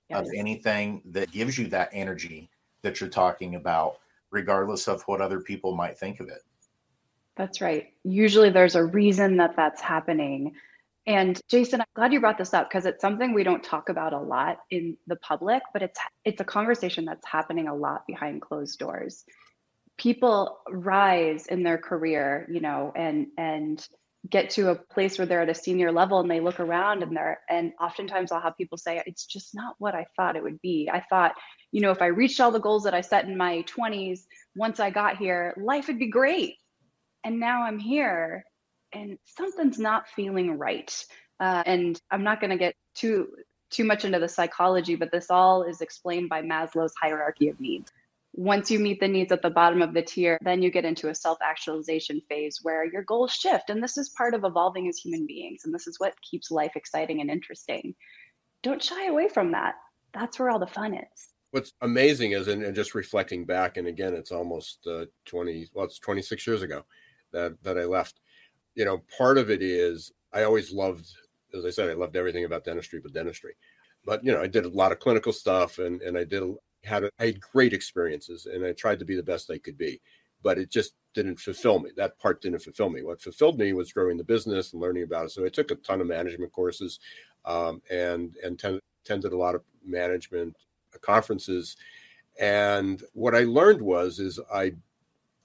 [0.10, 0.21] yes.
[0.21, 2.49] of anything that gives you that energy
[2.81, 3.99] that you're talking about
[4.31, 6.41] regardless of what other people might think of it.
[7.36, 7.93] That's right.
[8.03, 10.55] Usually there's a reason that that's happening
[11.08, 14.14] and jason i'm glad you brought this up because it's something we don't talk about
[14.14, 18.42] a lot in the public but it's it's a conversation that's happening a lot behind
[18.42, 19.24] closed doors
[19.98, 23.88] people rise in their career you know and and
[24.30, 27.16] get to a place where they're at a senior level and they look around and
[27.16, 30.62] they're and oftentimes I'll have people say it's just not what I thought it would
[30.62, 30.90] be.
[30.92, 31.34] I thought,
[31.72, 34.22] you know, if I reached all the goals that I set in my 20s,
[34.56, 36.56] once I got here, life would be great.
[37.24, 38.44] And now I'm here
[38.93, 40.93] and something's not feeling right.
[41.39, 43.30] Uh, and I'm not going to get too
[43.69, 47.89] too much into the psychology, but this all is explained by Maslow's hierarchy of needs
[48.34, 51.10] once you meet the needs at the bottom of the tier, then you get into
[51.10, 53.69] a self actualization phase where your goals shift.
[53.69, 55.62] And this is part of evolving as human beings.
[55.65, 57.93] And this is what keeps life exciting and interesting.
[58.63, 59.75] Don't shy away from that.
[60.13, 61.34] That's where all the fun is.
[61.51, 65.99] What's amazing is, and, just reflecting back, and again, it's almost uh, 20, well, it's
[65.99, 66.86] 26 years ago
[67.34, 68.21] that, that I left.
[68.75, 71.07] You know, part of it is I always loved,
[71.53, 73.53] as I said, I loved everything about dentistry, but dentistry.
[74.05, 76.43] But, you know, I did a lot of clinical stuff and, and I did
[76.84, 79.77] had a, I had great experiences and I tried to be the best I could
[79.77, 80.01] be,
[80.41, 81.91] but it just didn't fulfill me.
[81.95, 83.03] That part didn't fulfill me.
[83.03, 85.31] What fulfilled me was growing the business and learning about it.
[85.31, 86.99] So I took a ton of management courses
[87.45, 88.62] um, and and
[89.03, 90.55] attended a lot of management
[91.01, 91.75] conferences.
[92.39, 94.73] And what I learned was is I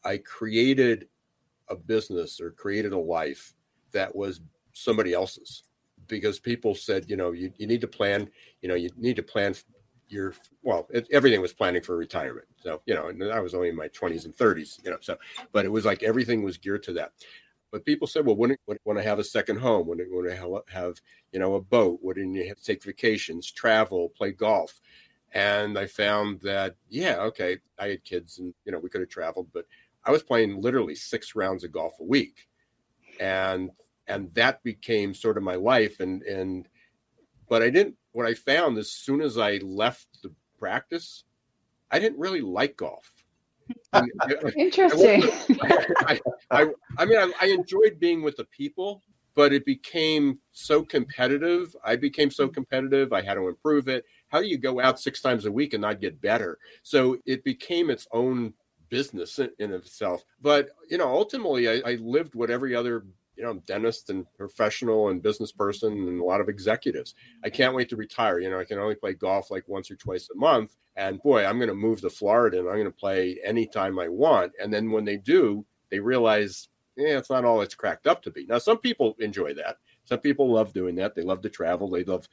[0.04, 1.08] I created
[1.68, 3.54] a business or created a life
[3.92, 4.40] that was
[4.72, 5.64] somebody else's.
[6.08, 8.30] Because people said, you know, you, you need to plan,
[8.62, 9.54] you know, you need to plan
[10.08, 12.46] your well it, everything was planning for retirement.
[12.62, 15.16] So you know and i was only in my 20s and 30s you know so
[15.52, 17.12] but it was like everything was geared to that.
[17.72, 19.86] But people said well when, when, i have a second home?
[19.86, 20.34] When, when i
[20.72, 20.94] have
[21.32, 21.98] you know a boat?
[22.02, 24.80] When you have to take vacations travel play golf?
[25.32, 29.10] And i found that yeah okay i had kids and you know we could have
[29.10, 29.66] traveled but
[30.06, 32.48] i was playing literally six rounds of golf a week
[33.20, 33.70] and
[34.06, 36.68] and that became sort of my life and and
[37.48, 41.24] but i didn't what I found as soon as I left the practice,
[41.90, 43.12] I didn't really like golf.
[44.56, 45.22] Interesting.
[45.60, 46.18] I,
[46.50, 46.66] I,
[46.96, 49.02] I, mean, I, I enjoyed being with the people,
[49.34, 51.76] but it became so competitive.
[51.84, 53.12] I became so competitive.
[53.12, 54.06] I had to improve it.
[54.28, 56.56] How do you go out six times a week and not get better?
[56.82, 58.54] So it became its own
[58.88, 60.24] business in, in itself.
[60.40, 63.04] But you know, ultimately, I, I lived what every other
[63.36, 67.14] you know, dentist and professional and business person and a lot of executives.
[67.44, 68.40] I can't wait to retire.
[68.40, 70.76] You know, I can only play golf like once or twice a month.
[70.96, 74.08] And boy, I'm going to move to Florida and I'm going to play anytime I
[74.08, 74.52] want.
[74.60, 78.30] And then when they do, they realize, yeah, it's not all it's cracked up to
[78.30, 78.46] be.
[78.46, 79.76] Now, some people enjoy that.
[80.06, 81.14] Some people love doing that.
[81.14, 81.90] They love to travel.
[81.90, 82.26] They love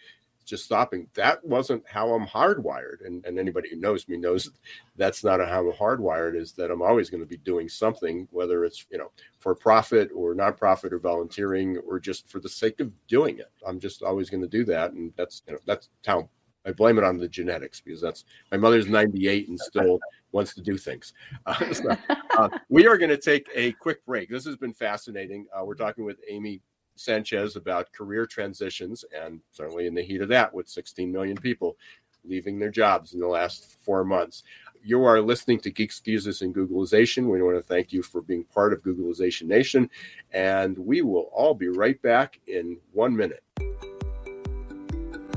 [0.45, 1.07] just stopping.
[1.13, 3.05] That wasn't how I'm hardwired.
[3.05, 4.49] And, and anybody who knows me knows
[4.95, 8.65] that's not how I'm hardwired is that I'm always going to be doing something, whether
[8.65, 12.91] it's, you know, for profit or nonprofit or volunteering or just for the sake of
[13.07, 13.51] doing it.
[13.65, 14.93] I'm just always going to do that.
[14.93, 16.29] And that's, you know, that's how
[16.65, 19.99] I blame it on the genetics because that's my mother's 98 and still
[20.31, 21.13] wants to do things.
[21.45, 21.97] Uh, so,
[22.37, 24.29] uh, we are going to take a quick break.
[24.29, 25.45] This has been fascinating.
[25.55, 26.61] Uh, we're talking with Amy
[26.95, 31.77] Sanchez about career transitions, and certainly in the heat of that, with 16 million people
[32.25, 34.43] leaving their jobs in the last four months.
[34.83, 37.29] You are listening to Geeks, Geezers, and Googleization.
[37.29, 39.89] We want to thank you for being part of Googleization Nation,
[40.31, 43.43] and we will all be right back in one minute.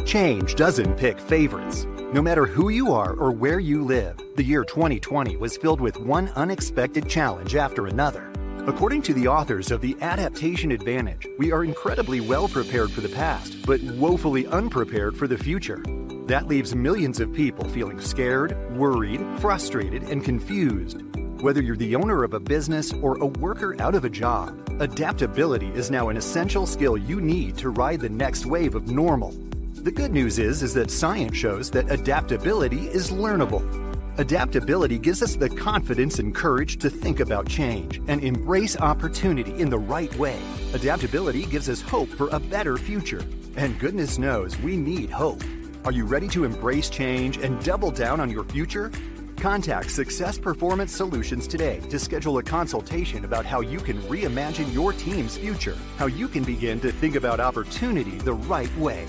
[0.04, 1.86] Change doesn't pick favorites.
[2.12, 5.96] No matter who you are or where you live, the year 2020 was filled with
[5.98, 8.32] one unexpected challenge after another.
[8.66, 13.08] According to the authors of The Adaptation Advantage, we are incredibly well prepared for the
[13.08, 15.80] past, but woefully unprepared for the future.
[16.26, 21.00] That leaves millions of people feeling scared, worried, frustrated, and confused.
[21.40, 25.68] Whether you're the owner of a business or a worker out of a job, adaptability
[25.68, 29.30] is now an essential skill you need to ride the next wave of normal.
[29.74, 33.85] The good news is, is that science shows that adaptability is learnable.
[34.18, 39.68] Adaptability gives us the confidence and courage to think about change and embrace opportunity in
[39.68, 40.40] the right way.
[40.72, 43.22] Adaptability gives us hope for a better future.
[43.56, 45.42] And goodness knows we need hope.
[45.84, 48.90] Are you ready to embrace change and double down on your future?
[49.36, 54.94] Contact Success Performance Solutions today to schedule a consultation about how you can reimagine your
[54.94, 59.04] team's future, how you can begin to think about opportunity the right way.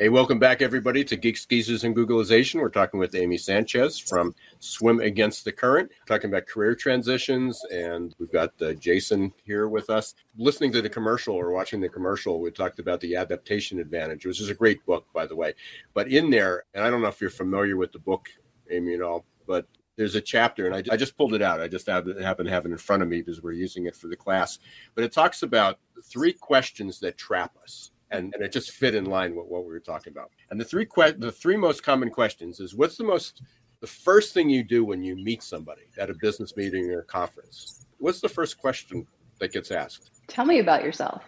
[0.00, 2.60] Hey, welcome back, everybody, to Geeks, Geezers, and Googlization.
[2.60, 7.60] We're talking with Amy Sanchez from Swim Against the Current, talking about career transitions.
[7.72, 10.14] And we've got uh, Jason here with us.
[10.36, 14.40] Listening to the commercial or watching the commercial, we talked about the adaptation advantage, which
[14.40, 15.54] is a great book, by the way.
[15.94, 18.28] But in there, and I don't know if you're familiar with the book,
[18.70, 21.60] Amy, at all, but there's a chapter, and I, I just pulled it out.
[21.60, 24.06] I just happen to have it in front of me because we're using it for
[24.06, 24.60] the class.
[24.94, 29.04] But it talks about three questions that trap us and, and it just fit in
[29.04, 30.30] line with what we were talking about.
[30.50, 33.42] And the three que- the three most common questions is what's the most
[33.80, 37.04] the first thing you do when you meet somebody at a business meeting or a
[37.04, 37.86] conference?
[37.98, 39.06] What's the first question
[39.38, 40.10] that gets asked?
[40.26, 41.22] Tell me about yourself.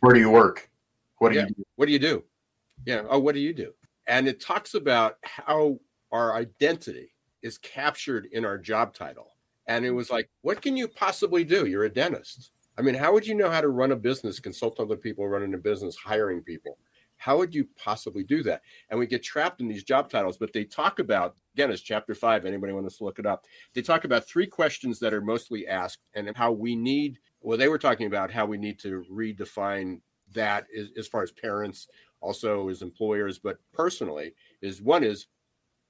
[0.00, 0.70] Where do you work?
[1.18, 1.42] What do yeah.
[1.42, 1.64] you do?
[1.76, 2.24] What do you do?
[2.86, 3.02] Yeah.
[3.08, 3.72] Oh, what do you do?
[4.06, 5.78] And it talks about how
[6.12, 7.12] our identity
[7.42, 9.32] is captured in our job title.
[9.66, 11.66] And it was like, what can you possibly do?
[11.66, 12.50] You're a dentist.
[12.78, 15.54] I mean, how would you know how to run a business, consult other people running
[15.54, 16.78] a business, hiring people?
[17.16, 18.62] How would you possibly do that?
[18.88, 22.14] And we get trapped in these job titles, but they talk about, again, it's chapter
[22.14, 22.46] five.
[22.46, 23.44] Anybody wants to look it up?
[23.74, 27.68] They talk about three questions that are mostly asked and how we need, well, they
[27.68, 30.00] were talking about how we need to redefine
[30.32, 31.88] that as, as far as parents,
[32.22, 35.26] also as employers, but personally, is one is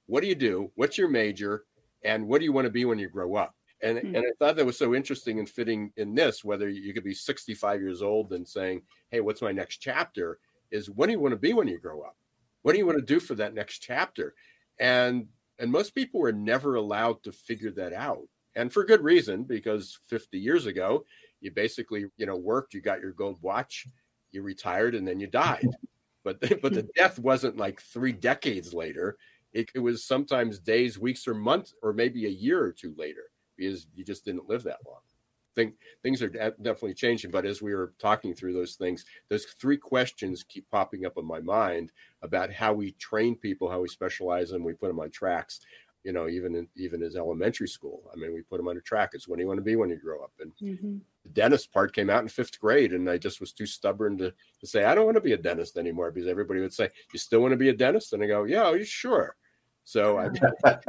[0.07, 0.71] what do you do?
[0.75, 1.63] What's your major?
[2.03, 3.55] And what do you want to be when you grow up?
[3.83, 4.15] And, mm-hmm.
[4.15, 7.13] and I thought that was so interesting and fitting in this, whether you could be
[7.13, 10.39] 65 years old and saying, Hey, what's my next chapter?
[10.71, 12.15] Is what do you want to be when you grow up?
[12.61, 14.35] What do you want to do for that next chapter?
[14.79, 15.27] And
[15.59, 18.27] and most people were never allowed to figure that out.
[18.55, 21.05] And for good reason, because 50 years ago,
[21.39, 23.87] you basically, you know, worked, you got your gold watch,
[24.31, 25.67] you retired, and then you died.
[26.23, 29.17] But the, but the death wasn't like three decades later.
[29.53, 33.30] It, it was sometimes days, weeks, or months, or maybe a year or two later
[33.61, 34.99] because you just didn't live that long.
[35.53, 39.77] Think things are definitely changing, but as we were talking through those things, those three
[39.77, 44.49] questions keep popping up in my mind about how we train people, how we specialize
[44.49, 45.59] them, we put them on tracks.
[46.03, 48.81] You know, even in, even as elementary school, I mean, we put them on a
[48.81, 49.11] track.
[49.13, 50.31] It's when do you want to be when you grow up?
[50.39, 50.97] And mm-hmm.
[51.23, 54.33] the dentist part came out in fifth grade, and I just was too stubborn to,
[54.61, 57.19] to say I don't want to be a dentist anymore because everybody would say, "You
[57.19, 59.35] still want to be a dentist?" And I go, "Yeah, are you sure."
[59.91, 60.29] So I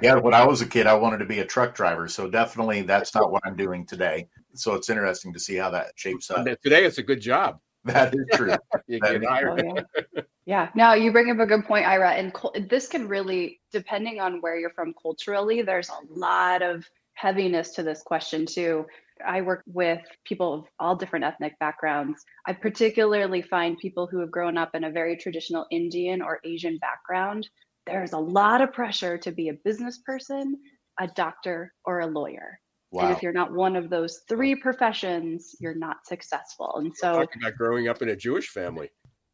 [0.00, 2.06] yeah, when I was a kid, I wanted to be a truck driver.
[2.06, 4.28] So definitely that's not what I'm doing today.
[4.54, 6.46] So it's interesting to see how that shapes up.
[6.62, 7.58] Today it's a good job.
[7.82, 8.54] That is true.
[8.86, 9.64] you that get hired.
[9.66, 9.82] Oh,
[10.14, 10.22] yeah.
[10.46, 10.68] yeah.
[10.76, 12.10] No, you bring up a good point, Ira.
[12.10, 12.32] And
[12.70, 17.82] this can really, depending on where you're from culturally, there's a lot of heaviness to
[17.82, 18.86] this question too.
[19.24, 22.24] I work with people of all different ethnic backgrounds.
[22.46, 26.78] I particularly find people who have grown up in a very traditional Indian or Asian
[26.78, 27.48] background.
[27.86, 30.56] There's a lot of pressure to be a business person,
[30.98, 32.58] a doctor, or a lawyer.
[32.90, 33.04] Wow.
[33.04, 36.74] And if you're not one of those three professions, you're not successful.
[36.76, 38.90] And so, talking about growing up in a Jewish family.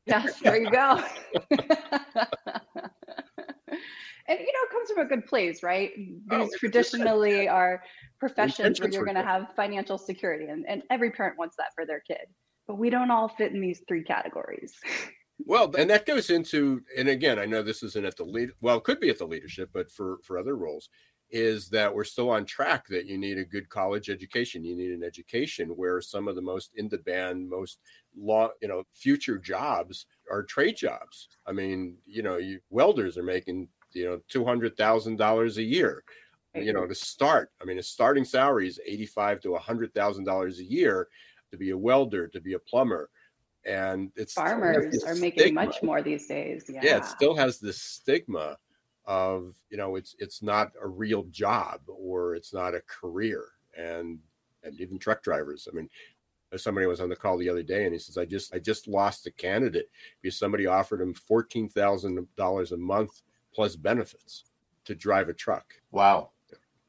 [0.07, 1.03] Yes, there you go.
[4.29, 5.91] and you know it comes from a good place right
[6.31, 7.83] oh, these oh, traditionally are
[8.23, 11.85] professions where you're going to have financial security and, and every parent wants that for
[11.85, 12.27] their kid.
[12.69, 14.75] But we don't all fit in these three categories.
[15.45, 18.77] Well and that goes into and again i know this isn't at the lead well
[18.77, 20.89] it could be at the leadership but for for other roles
[21.33, 24.63] is that we're still on track that you need a good college education.
[24.63, 27.79] You need an education where some of the most in demand most
[28.17, 31.29] law you know future jobs are trade jobs.
[31.47, 35.63] I mean you know you welders are making you know two hundred thousand dollars a
[35.63, 36.05] year.
[36.55, 37.51] You know, to start.
[37.61, 41.09] I mean, a starting salary is eighty-five to a hundred thousand dollars a year
[41.51, 43.09] to be a welder, to be a plumber,
[43.65, 45.65] and it's farmers are making stigma.
[45.65, 46.65] much more these days.
[46.69, 46.81] Yeah.
[46.83, 48.59] yeah, it still has this stigma
[49.07, 53.45] of you know it's it's not a real job or it's not a career,
[53.77, 54.19] and
[54.63, 55.69] and even truck drivers.
[55.73, 55.89] I mean,
[56.53, 58.59] uh, somebody was on the call the other day and he says i just i
[58.59, 63.23] just lost a candidate because somebody offered him $14000 a month
[63.55, 64.45] plus benefits
[64.85, 65.75] to drive a truck.
[65.91, 66.31] Wow.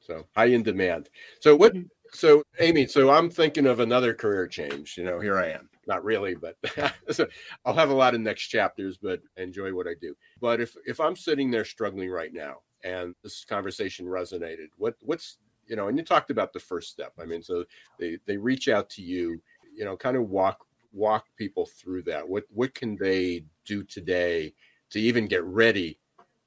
[0.06, 1.10] So high in demand.
[1.40, 1.88] So what mm-hmm.
[2.12, 4.98] so Amy, so I'm thinking of another career change.
[4.98, 5.70] You know, here I am.
[5.88, 6.56] Not really, but
[7.12, 7.28] so
[7.66, 10.16] I'll have a lot of next chapters, but enjoy what I do.
[10.40, 15.38] But if if I'm sitting there struggling right now and this conversation resonated, what what's
[15.68, 17.14] you know, and you talked about the first step.
[17.22, 17.66] I mean, so
[18.00, 19.42] they they reach out to you,
[19.76, 22.28] you know, kind of walk walk people through that.
[22.28, 24.54] What what can they do today
[24.92, 26.00] to even get ready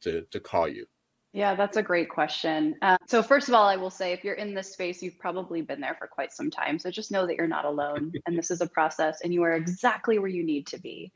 [0.02, 0.86] to, to call you?
[1.36, 2.76] Yeah, that's a great question.
[2.80, 5.60] Uh, so, first of all, I will say if you're in this space, you've probably
[5.60, 6.78] been there for quite some time.
[6.78, 9.52] So, just know that you're not alone and this is a process and you are
[9.52, 11.12] exactly where you need to be.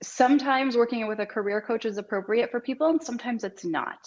[0.00, 3.98] sometimes working with a career coach is appropriate for people and sometimes it's not.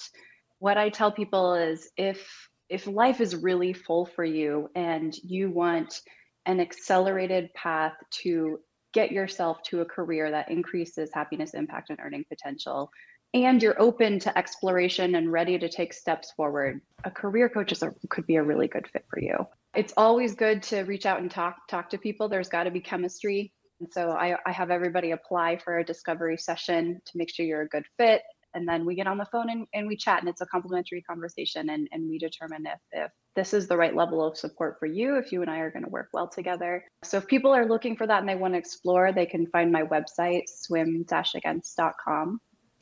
[0.60, 2.26] What I tell people is if
[2.70, 6.00] if life is really full for you and you want
[6.46, 8.60] an accelerated path to
[8.94, 12.90] get yourself to a career that increases happiness, impact, and earning potential,
[13.36, 17.84] and you're open to exploration and ready to take steps forward, a career coach is
[17.84, 19.46] a, could be a really good fit for you.
[19.76, 22.30] It's always good to reach out and talk talk to people.
[22.30, 23.52] There's got to be chemistry.
[23.82, 27.64] And so I, I have everybody apply for a discovery session to make sure you're
[27.64, 28.22] a good fit
[28.56, 31.02] and then we get on the phone and, and we chat and it's a complimentary
[31.02, 34.86] conversation and, and we determine if, if this is the right level of support for
[34.86, 37.68] you if you and i are going to work well together so if people are
[37.68, 42.40] looking for that and they want to explore they can find my website swim-against.com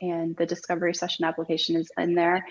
[0.10, 2.45] and the discovery session application is in there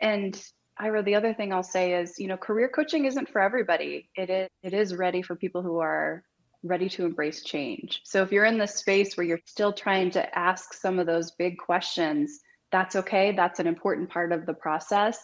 [0.00, 0.40] and
[0.80, 4.08] Ira, the other thing I'll say is, you know, career coaching isn't for everybody.
[4.14, 6.22] It is it is ready for people who are
[6.62, 8.00] ready to embrace change.
[8.04, 11.32] So if you're in this space where you're still trying to ask some of those
[11.32, 12.40] big questions,
[12.70, 13.32] that's okay.
[13.32, 15.18] That's an important part of the process.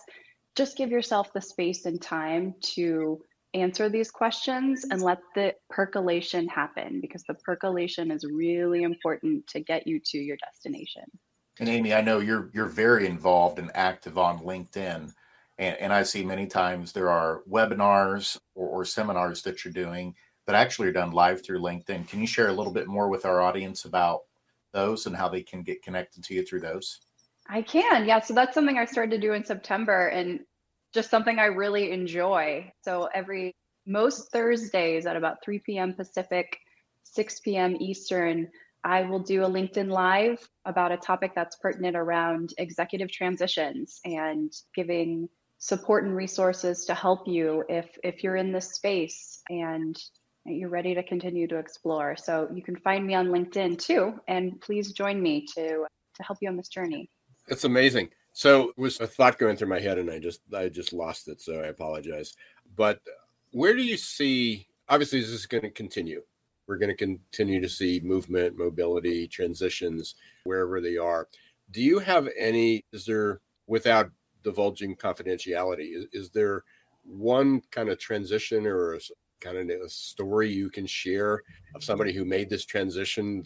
[0.56, 3.20] Just give yourself the space and time to
[3.52, 9.60] answer these questions and let the percolation happen because the percolation is really important to
[9.60, 11.04] get you to your destination.
[11.60, 15.12] And Amy, I know you're you're very involved and active on LinkedIn.
[15.58, 20.14] And, and I see many times there are webinars or, or seminars that you're doing
[20.46, 22.08] that actually are done live through LinkedIn.
[22.08, 24.22] Can you share a little bit more with our audience about
[24.72, 27.00] those and how they can get connected to you through those?
[27.48, 28.06] I can.
[28.06, 28.20] Yeah.
[28.20, 30.40] So that's something I started to do in September and
[30.92, 32.72] just something I really enjoy.
[32.82, 33.54] So every
[33.86, 35.94] most Thursdays at about 3 p.m.
[35.94, 36.58] Pacific,
[37.04, 37.76] 6 p.m.
[37.80, 38.48] Eastern,
[38.84, 44.52] I will do a LinkedIn Live about a topic that's pertinent around executive transitions and
[44.74, 45.28] giving
[45.58, 49.96] support and resources to help you if if you're in this space and
[50.44, 52.16] you're ready to continue to explore.
[52.16, 56.38] So you can find me on LinkedIn too, and please join me to to help
[56.42, 57.08] you on this journey.
[57.48, 58.10] It's amazing.
[58.34, 61.28] So it was a thought going through my head and I just I just lost
[61.28, 61.40] it.
[61.40, 62.34] So I apologize.
[62.76, 63.00] But
[63.52, 66.22] where do you see obviously this is going to continue.
[66.66, 71.28] We're going to continue to see movement, mobility, transitions wherever they are.
[71.70, 74.10] Do you have any is there without
[74.42, 76.64] divulging confidentiality is, is there
[77.04, 79.00] one kind of transition or a,
[79.40, 81.42] kind of a story you can share
[81.74, 83.44] of somebody who made this transition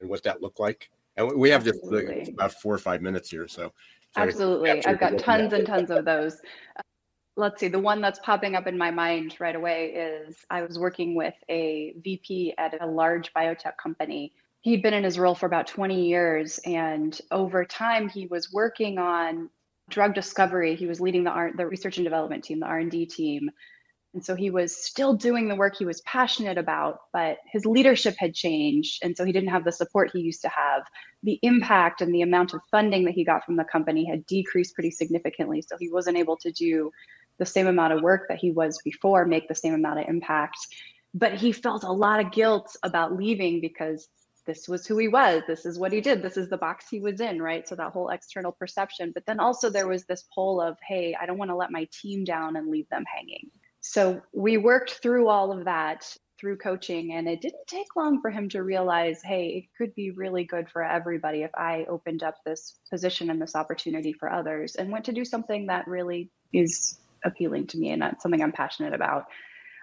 [0.00, 0.90] and what that looked like?
[1.16, 3.48] And we have just like, about four or five minutes here.
[3.48, 3.72] So,
[4.16, 4.84] absolutely.
[4.84, 6.40] I've got tons and tons of those.
[7.38, 10.78] Let's see, the one that's popping up in my mind right away is I was
[10.78, 14.32] working with a VP at a large biotech company.
[14.62, 16.58] He'd been in his role for about 20 years.
[16.64, 19.50] And over time, he was working on
[19.90, 20.74] drug discovery.
[20.76, 23.50] He was leading the, R- the research and development team, the R&D team
[24.16, 28.16] and so he was still doing the work he was passionate about, but his leadership
[28.18, 29.04] had changed.
[29.04, 30.84] And so he didn't have the support he used to have.
[31.22, 34.72] The impact and the amount of funding that he got from the company had decreased
[34.74, 35.60] pretty significantly.
[35.60, 36.90] So he wasn't able to do
[37.38, 40.58] the same amount of work that he was before, make the same amount of impact.
[41.14, 44.08] But he felt a lot of guilt about leaving because
[44.46, 45.42] this was who he was.
[45.46, 46.22] This is what he did.
[46.22, 47.66] This is the box he was in, right?
[47.66, 49.12] So that whole external perception.
[49.12, 51.88] But then also there was this pull of, hey, I don't want to let my
[51.92, 53.50] team down and leave them hanging.
[53.80, 58.30] So we worked through all of that through coaching, and it didn't take long for
[58.30, 62.36] him to realize hey, it could be really good for everybody if I opened up
[62.44, 66.98] this position and this opportunity for others and went to do something that really is
[67.24, 69.24] appealing to me and that's something I'm passionate about.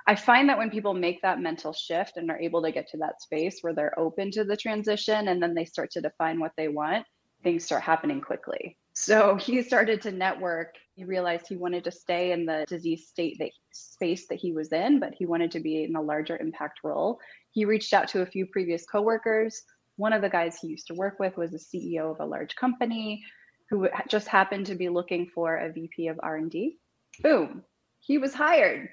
[0.06, 2.98] I find that when people make that mental shift and are able to get to
[2.98, 6.52] that space where they're open to the transition and then they start to define what
[6.58, 7.06] they want,
[7.42, 8.78] things start happening quickly.
[8.94, 10.76] So he started to network.
[10.96, 14.74] He realized he wanted to stay in the disease state that space that he was
[14.74, 17.20] in, but he wanted to be in a larger impact role.
[17.52, 19.64] He reached out to a few previous coworkers.
[19.96, 22.56] One of the guys he used to work with was the CEO of a large
[22.56, 23.24] company
[23.70, 26.78] who just happened to be looking for a VP of R&D.
[27.22, 27.64] Boom,
[28.00, 28.90] he was hired.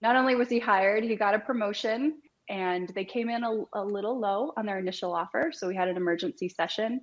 [0.00, 3.82] Not only was he hired, he got a promotion and they came in a, a
[3.84, 5.50] little low on their initial offer.
[5.52, 7.00] So we had an emergency session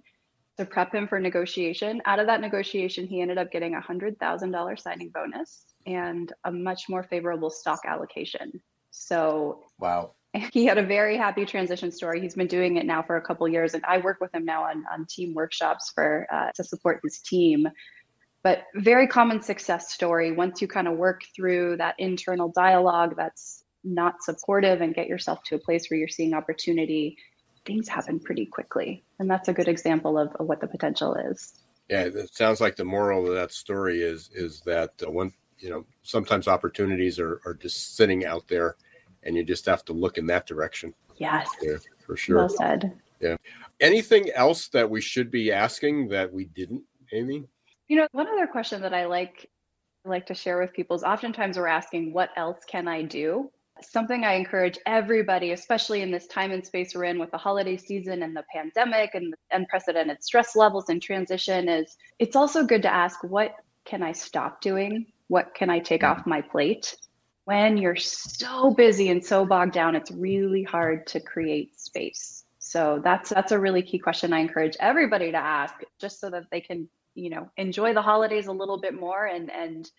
[0.57, 2.01] to prep him for negotiation.
[2.05, 6.83] Out of that negotiation, he ended up getting a $100,000 signing bonus and a much
[6.89, 8.51] more favorable stock allocation.
[8.91, 10.13] So, wow.
[10.53, 12.21] He had a very happy transition story.
[12.21, 14.63] He's been doing it now for a couple years, and I work with him now
[14.63, 17.67] on, on team workshops for uh, to support his team.
[18.43, 20.31] But very common success story.
[20.31, 25.43] Once you kind of work through that internal dialogue that's not supportive and get yourself
[25.43, 27.17] to a place where you're seeing opportunity,
[27.65, 29.03] things happen pretty quickly.
[29.19, 31.53] And that's a good example of, of what the potential is.
[31.89, 35.69] Yeah, it sounds like the moral of that story is is that uh, one, you
[35.69, 38.75] know, sometimes opportunities are, are just sitting out there
[39.23, 40.93] and you just have to look in that direction.
[41.17, 41.49] Yes.
[41.61, 42.37] Yeah, for sure.
[42.37, 42.97] Well said.
[43.19, 43.35] Yeah.
[43.79, 47.45] Anything else that we should be asking that we didn't, Amy?
[47.91, 49.49] You know, one other question that I like
[50.05, 53.51] like to share with people is oftentimes we're asking, what else can I do?
[53.81, 57.75] Something I encourage everybody, especially in this time and space we're in with the holiday
[57.75, 62.81] season and the pandemic and the unprecedented stress levels and transition, is it's also good
[62.83, 65.07] to ask, what can I stop doing?
[65.27, 66.95] What can I take off my plate?
[67.43, 72.45] When you're so busy and so bogged down, it's really hard to create space.
[72.57, 76.45] So that's that's a really key question I encourage everybody to ask, just so that
[76.51, 79.91] they can you know enjoy the holidays a little bit more and and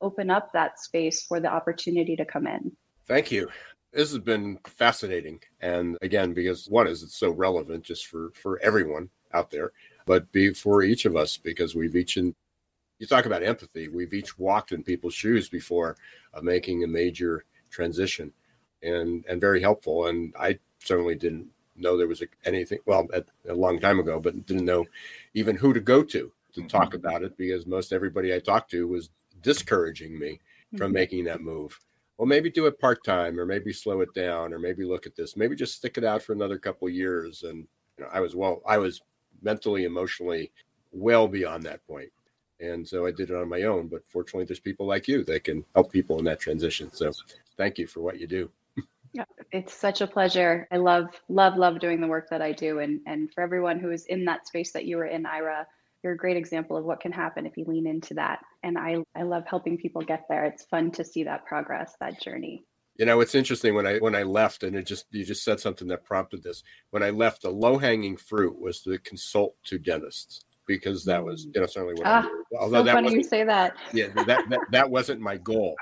[0.00, 2.72] open up that space for the opportunity to come in.
[3.06, 3.48] Thank you.
[3.92, 5.40] This has been fascinating.
[5.60, 9.72] And again because one is it's so relevant just for for everyone out there
[10.04, 12.34] but be for each of us because we've each in
[12.98, 13.88] you talk about empathy.
[13.88, 15.96] We've each walked in people's shoes before
[16.34, 18.32] uh, making a major transition
[18.82, 20.06] and and very helpful.
[20.06, 21.46] And i certainly didn't
[21.76, 23.08] know there was anything well
[23.48, 24.84] a long time ago but didn't know
[25.34, 26.96] even who to go to to talk mm-hmm.
[26.96, 29.10] about it because most everybody I talked to was
[29.42, 30.40] discouraging me
[30.76, 30.94] from mm-hmm.
[30.94, 31.78] making that move.
[32.18, 35.16] Well, maybe do it part time, or maybe slow it down, or maybe look at
[35.16, 35.36] this.
[35.36, 37.42] Maybe just stick it out for another couple years.
[37.42, 37.66] And
[37.98, 39.00] you know, I was well, I was
[39.42, 40.52] mentally, emotionally
[40.92, 42.10] well beyond that point,
[42.60, 43.88] and so I did it on my own.
[43.88, 46.92] But fortunately, there's people like you that can help people in that transition.
[46.92, 47.10] So,
[47.56, 48.50] thank you for what you do.
[49.14, 50.66] Yeah, it's such a pleasure.
[50.72, 53.90] I love, love, love doing the work that I do, and and for everyone who
[53.90, 55.66] is in that space that you were in, Ira
[56.02, 58.40] you're a great example of what can happen if you lean into that.
[58.62, 60.44] And I, I love helping people get there.
[60.44, 62.64] It's fun to see that progress, that journey.
[62.98, 65.60] You know, it's interesting when I when I left, and it just you just said
[65.60, 66.62] something that prompted this.
[66.90, 70.44] When I left, the low hanging fruit was to consult to dentists
[70.76, 73.76] because that was you know certainly what ah, Although so that funny you say that.
[73.92, 75.76] yeah, that, that that wasn't my goal.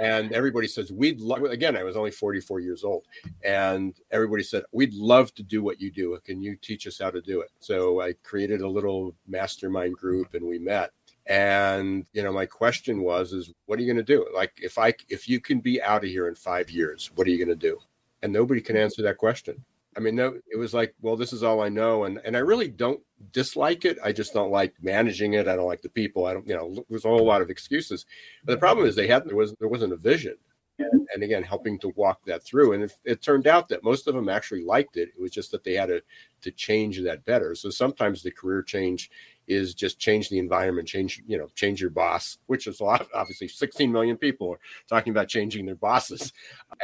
[0.00, 1.76] And everybody says we'd love again.
[1.76, 3.04] I was only 44 years old,
[3.44, 6.18] and everybody said we'd love to do what you do.
[6.24, 7.50] Can you teach us how to do it?
[7.58, 10.90] So I created a little mastermind group, and we met.
[11.26, 14.26] And you know, my question was, is what are you going to do?
[14.34, 17.30] Like, if I if you can be out of here in five years, what are
[17.30, 17.78] you going to do?
[18.22, 19.64] And nobody can answer that question.
[19.96, 22.40] I mean, no, it was like, well, this is all I know, and and I
[22.40, 23.00] really don't
[23.32, 23.98] dislike it.
[24.04, 25.48] I just don't like managing it.
[25.48, 26.26] I don't like the people.
[26.26, 28.06] I don't, you know, there's a whole lot of excuses.
[28.44, 30.36] But the problem is they had there was there wasn't a vision,
[30.78, 32.74] and, and again, helping to walk that through.
[32.74, 35.10] And it, it, turned out that most of them actually liked it.
[35.16, 36.02] It was just that they had to
[36.42, 37.56] to change that better.
[37.56, 39.10] So sometimes the career change
[39.50, 43.06] is just change the environment, change, you know, change your boss, which is a lot.
[43.12, 46.32] Obviously, 16 million people are talking about changing their bosses,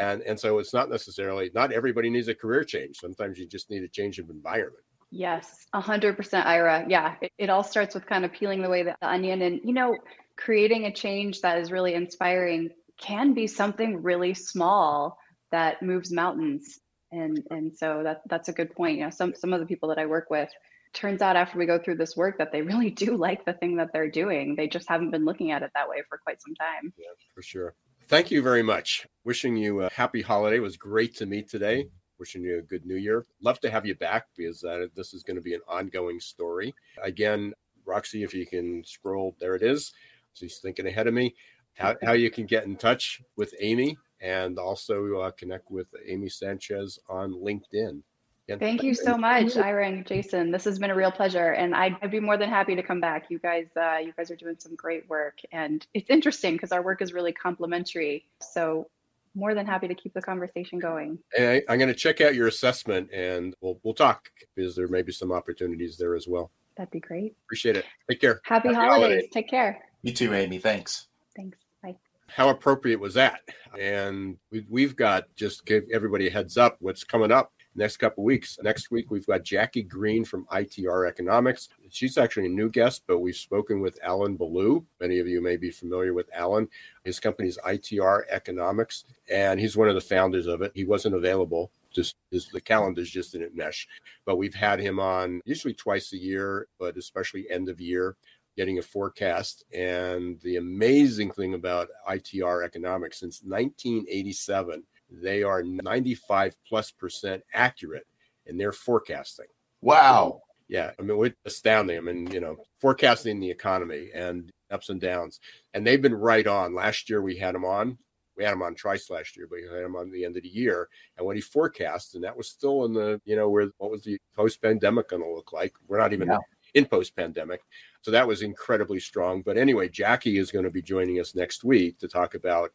[0.01, 2.99] and and so it's not necessarily not everybody needs a career change.
[2.99, 4.83] Sometimes you just need a change of environment.
[5.11, 6.85] Yes, 100% Ira.
[6.89, 9.97] Yeah, it, it all starts with kind of peeling away the onion and, you know,
[10.37, 15.19] creating a change that is really inspiring can be something really small
[15.53, 16.81] that moves mountains.
[17.13, 18.99] And and so that that's a good point.
[18.99, 20.51] You know, some some of the people that I work with
[20.97, 23.77] turns out after we go through this work that they really do like the thing
[23.77, 24.57] that they're doing.
[24.57, 26.93] They just haven't been looking at it that way for quite some time.
[26.99, 27.75] Yeah, for sure.
[28.09, 29.07] Thank you very much.
[29.25, 30.57] Wishing you a happy holiday.
[30.57, 31.87] It was great to meet today.
[32.19, 33.27] Wishing you a good new year.
[33.43, 36.75] Love to have you back because uh, this is going to be an ongoing story.
[37.03, 37.53] Again,
[37.85, 39.93] Roxy, if you can scroll, there it is.
[40.35, 41.35] She's thinking ahead of me.
[41.75, 46.29] How, how you can get in touch with Amy and also uh, connect with Amy
[46.29, 48.03] Sanchez on LinkedIn.
[48.49, 50.53] Again, thank you so much, Ira and Jason.
[50.53, 53.01] This has been a real pleasure, and I'd, I'd be more than happy to come
[53.01, 53.25] back.
[53.29, 56.81] You guys, uh, you guys are doing some great work, and it's interesting because our
[56.81, 58.25] work is really complementary.
[58.41, 58.89] So,
[59.35, 61.19] more than happy to keep the conversation going.
[61.37, 64.87] And I, am going to check out your assessment, and we'll we'll talk because there
[64.87, 66.53] may be some opportunities there as well.
[66.77, 67.35] That'd be great.
[67.47, 67.85] Appreciate it.
[68.09, 68.41] Take care.
[68.45, 69.03] Happy, Happy holidays.
[69.03, 69.31] holidays.
[69.33, 69.81] Take care.
[70.03, 70.59] You too, Amy.
[70.59, 71.09] Thanks.
[71.35, 71.59] Thanks.
[71.83, 71.97] Bye.
[72.29, 73.41] How appropriate was that?
[73.77, 78.25] And we, we've got just give everybody a heads up what's coming up next couple
[78.25, 78.59] weeks.
[78.63, 81.69] Next week, we've got Jackie Green from ITR Economics.
[81.91, 84.85] She's actually a new guest, but we've spoken with Alan Beaulieu.
[85.01, 86.69] Many of you may be familiar with Alan.
[87.05, 90.73] His company is ITR Economics, and he's one of the founders of it.
[90.75, 91.71] He wasn't available.
[91.93, 93.89] Just his, the calendars just didn't mesh,
[94.25, 98.17] but we've had him on usually twice a year, but especially end of year
[98.57, 99.65] getting a forecast.
[99.73, 108.07] And the amazing thing about ITR economics since 1987, they are 95 plus percent accurate
[108.47, 109.47] in their forecasting.
[109.81, 110.43] Wow.
[110.69, 110.93] Yeah.
[110.99, 111.97] I mean, it's astounding.
[111.97, 115.41] I mean, you know, forecasting the economy and ups and downs.
[115.75, 116.75] And they've been right on.
[116.75, 117.99] Last year we had them on.
[118.37, 120.43] We had him on twice last year, but we had him on the end of
[120.43, 120.89] the year.
[121.17, 124.03] And when he forecast, and that was still in the, you know, where what was
[124.03, 125.73] the post pandemic going to look like?
[125.89, 126.39] We're not even yeah.
[126.75, 127.63] in post pandemic.
[128.03, 129.41] So that was incredibly strong.
[129.41, 132.73] But anyway, Jackie is going to be joining us next week to talk about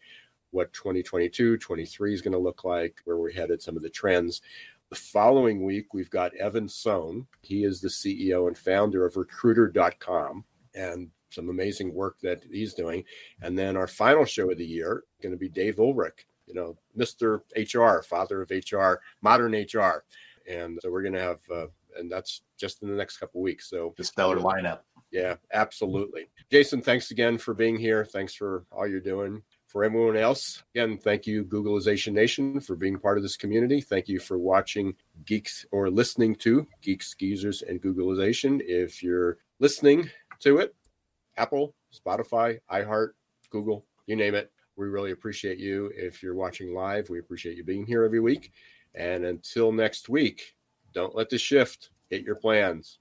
[0.52, 4.41] what 2022, 23 is going to look like, where we're headed, some of the trends.
[4.89, 7.26] The following week, we've got Evan Sohn.
[7.41, 10.43] He is the CEO and founder of recruiter.com
[10.76, 13.04] and some amazing work that he's doing.
[13.41, 16.78] And then our final show of the year going to be Dave Ulrich, you know,
[16.97, 17.41] Mr.
[17.56, 20.04] HR, father of HR, modern HR.
[20.49, 23.70] And so we're going to have, uh, and that's just in the next couple weeks.
[23.70, 24.80] So the stellar lineup.
[25.12, 26.30] Yeah, absolutely.
[26.49, 28.06] Jason, thanks again for being here.
[28.06, 29.41] Thanks for all you're doing.
[29.72, 33.80] For everyone else, again, thank you, Googlization Nation, for being part of this community.
[33.80, 34.93] Thank you for watching
[35.26, 38.61] Geeks or listening to Geeks, Geezers, and Googlization.
[38.65, 40.09] If you're listening
[40.41, 40.76] to it,
[41.38, 43.11] Apple, Spotify, iHeart,
[43.49, 45.89] Google, you name it, we really appreciate you.
[45.95, 48.51] If you're watching live, we appreciate you being here every week.
[48.93, 50.53] And until next week,
[50.93, 52.99] don't let the shift hit your plans.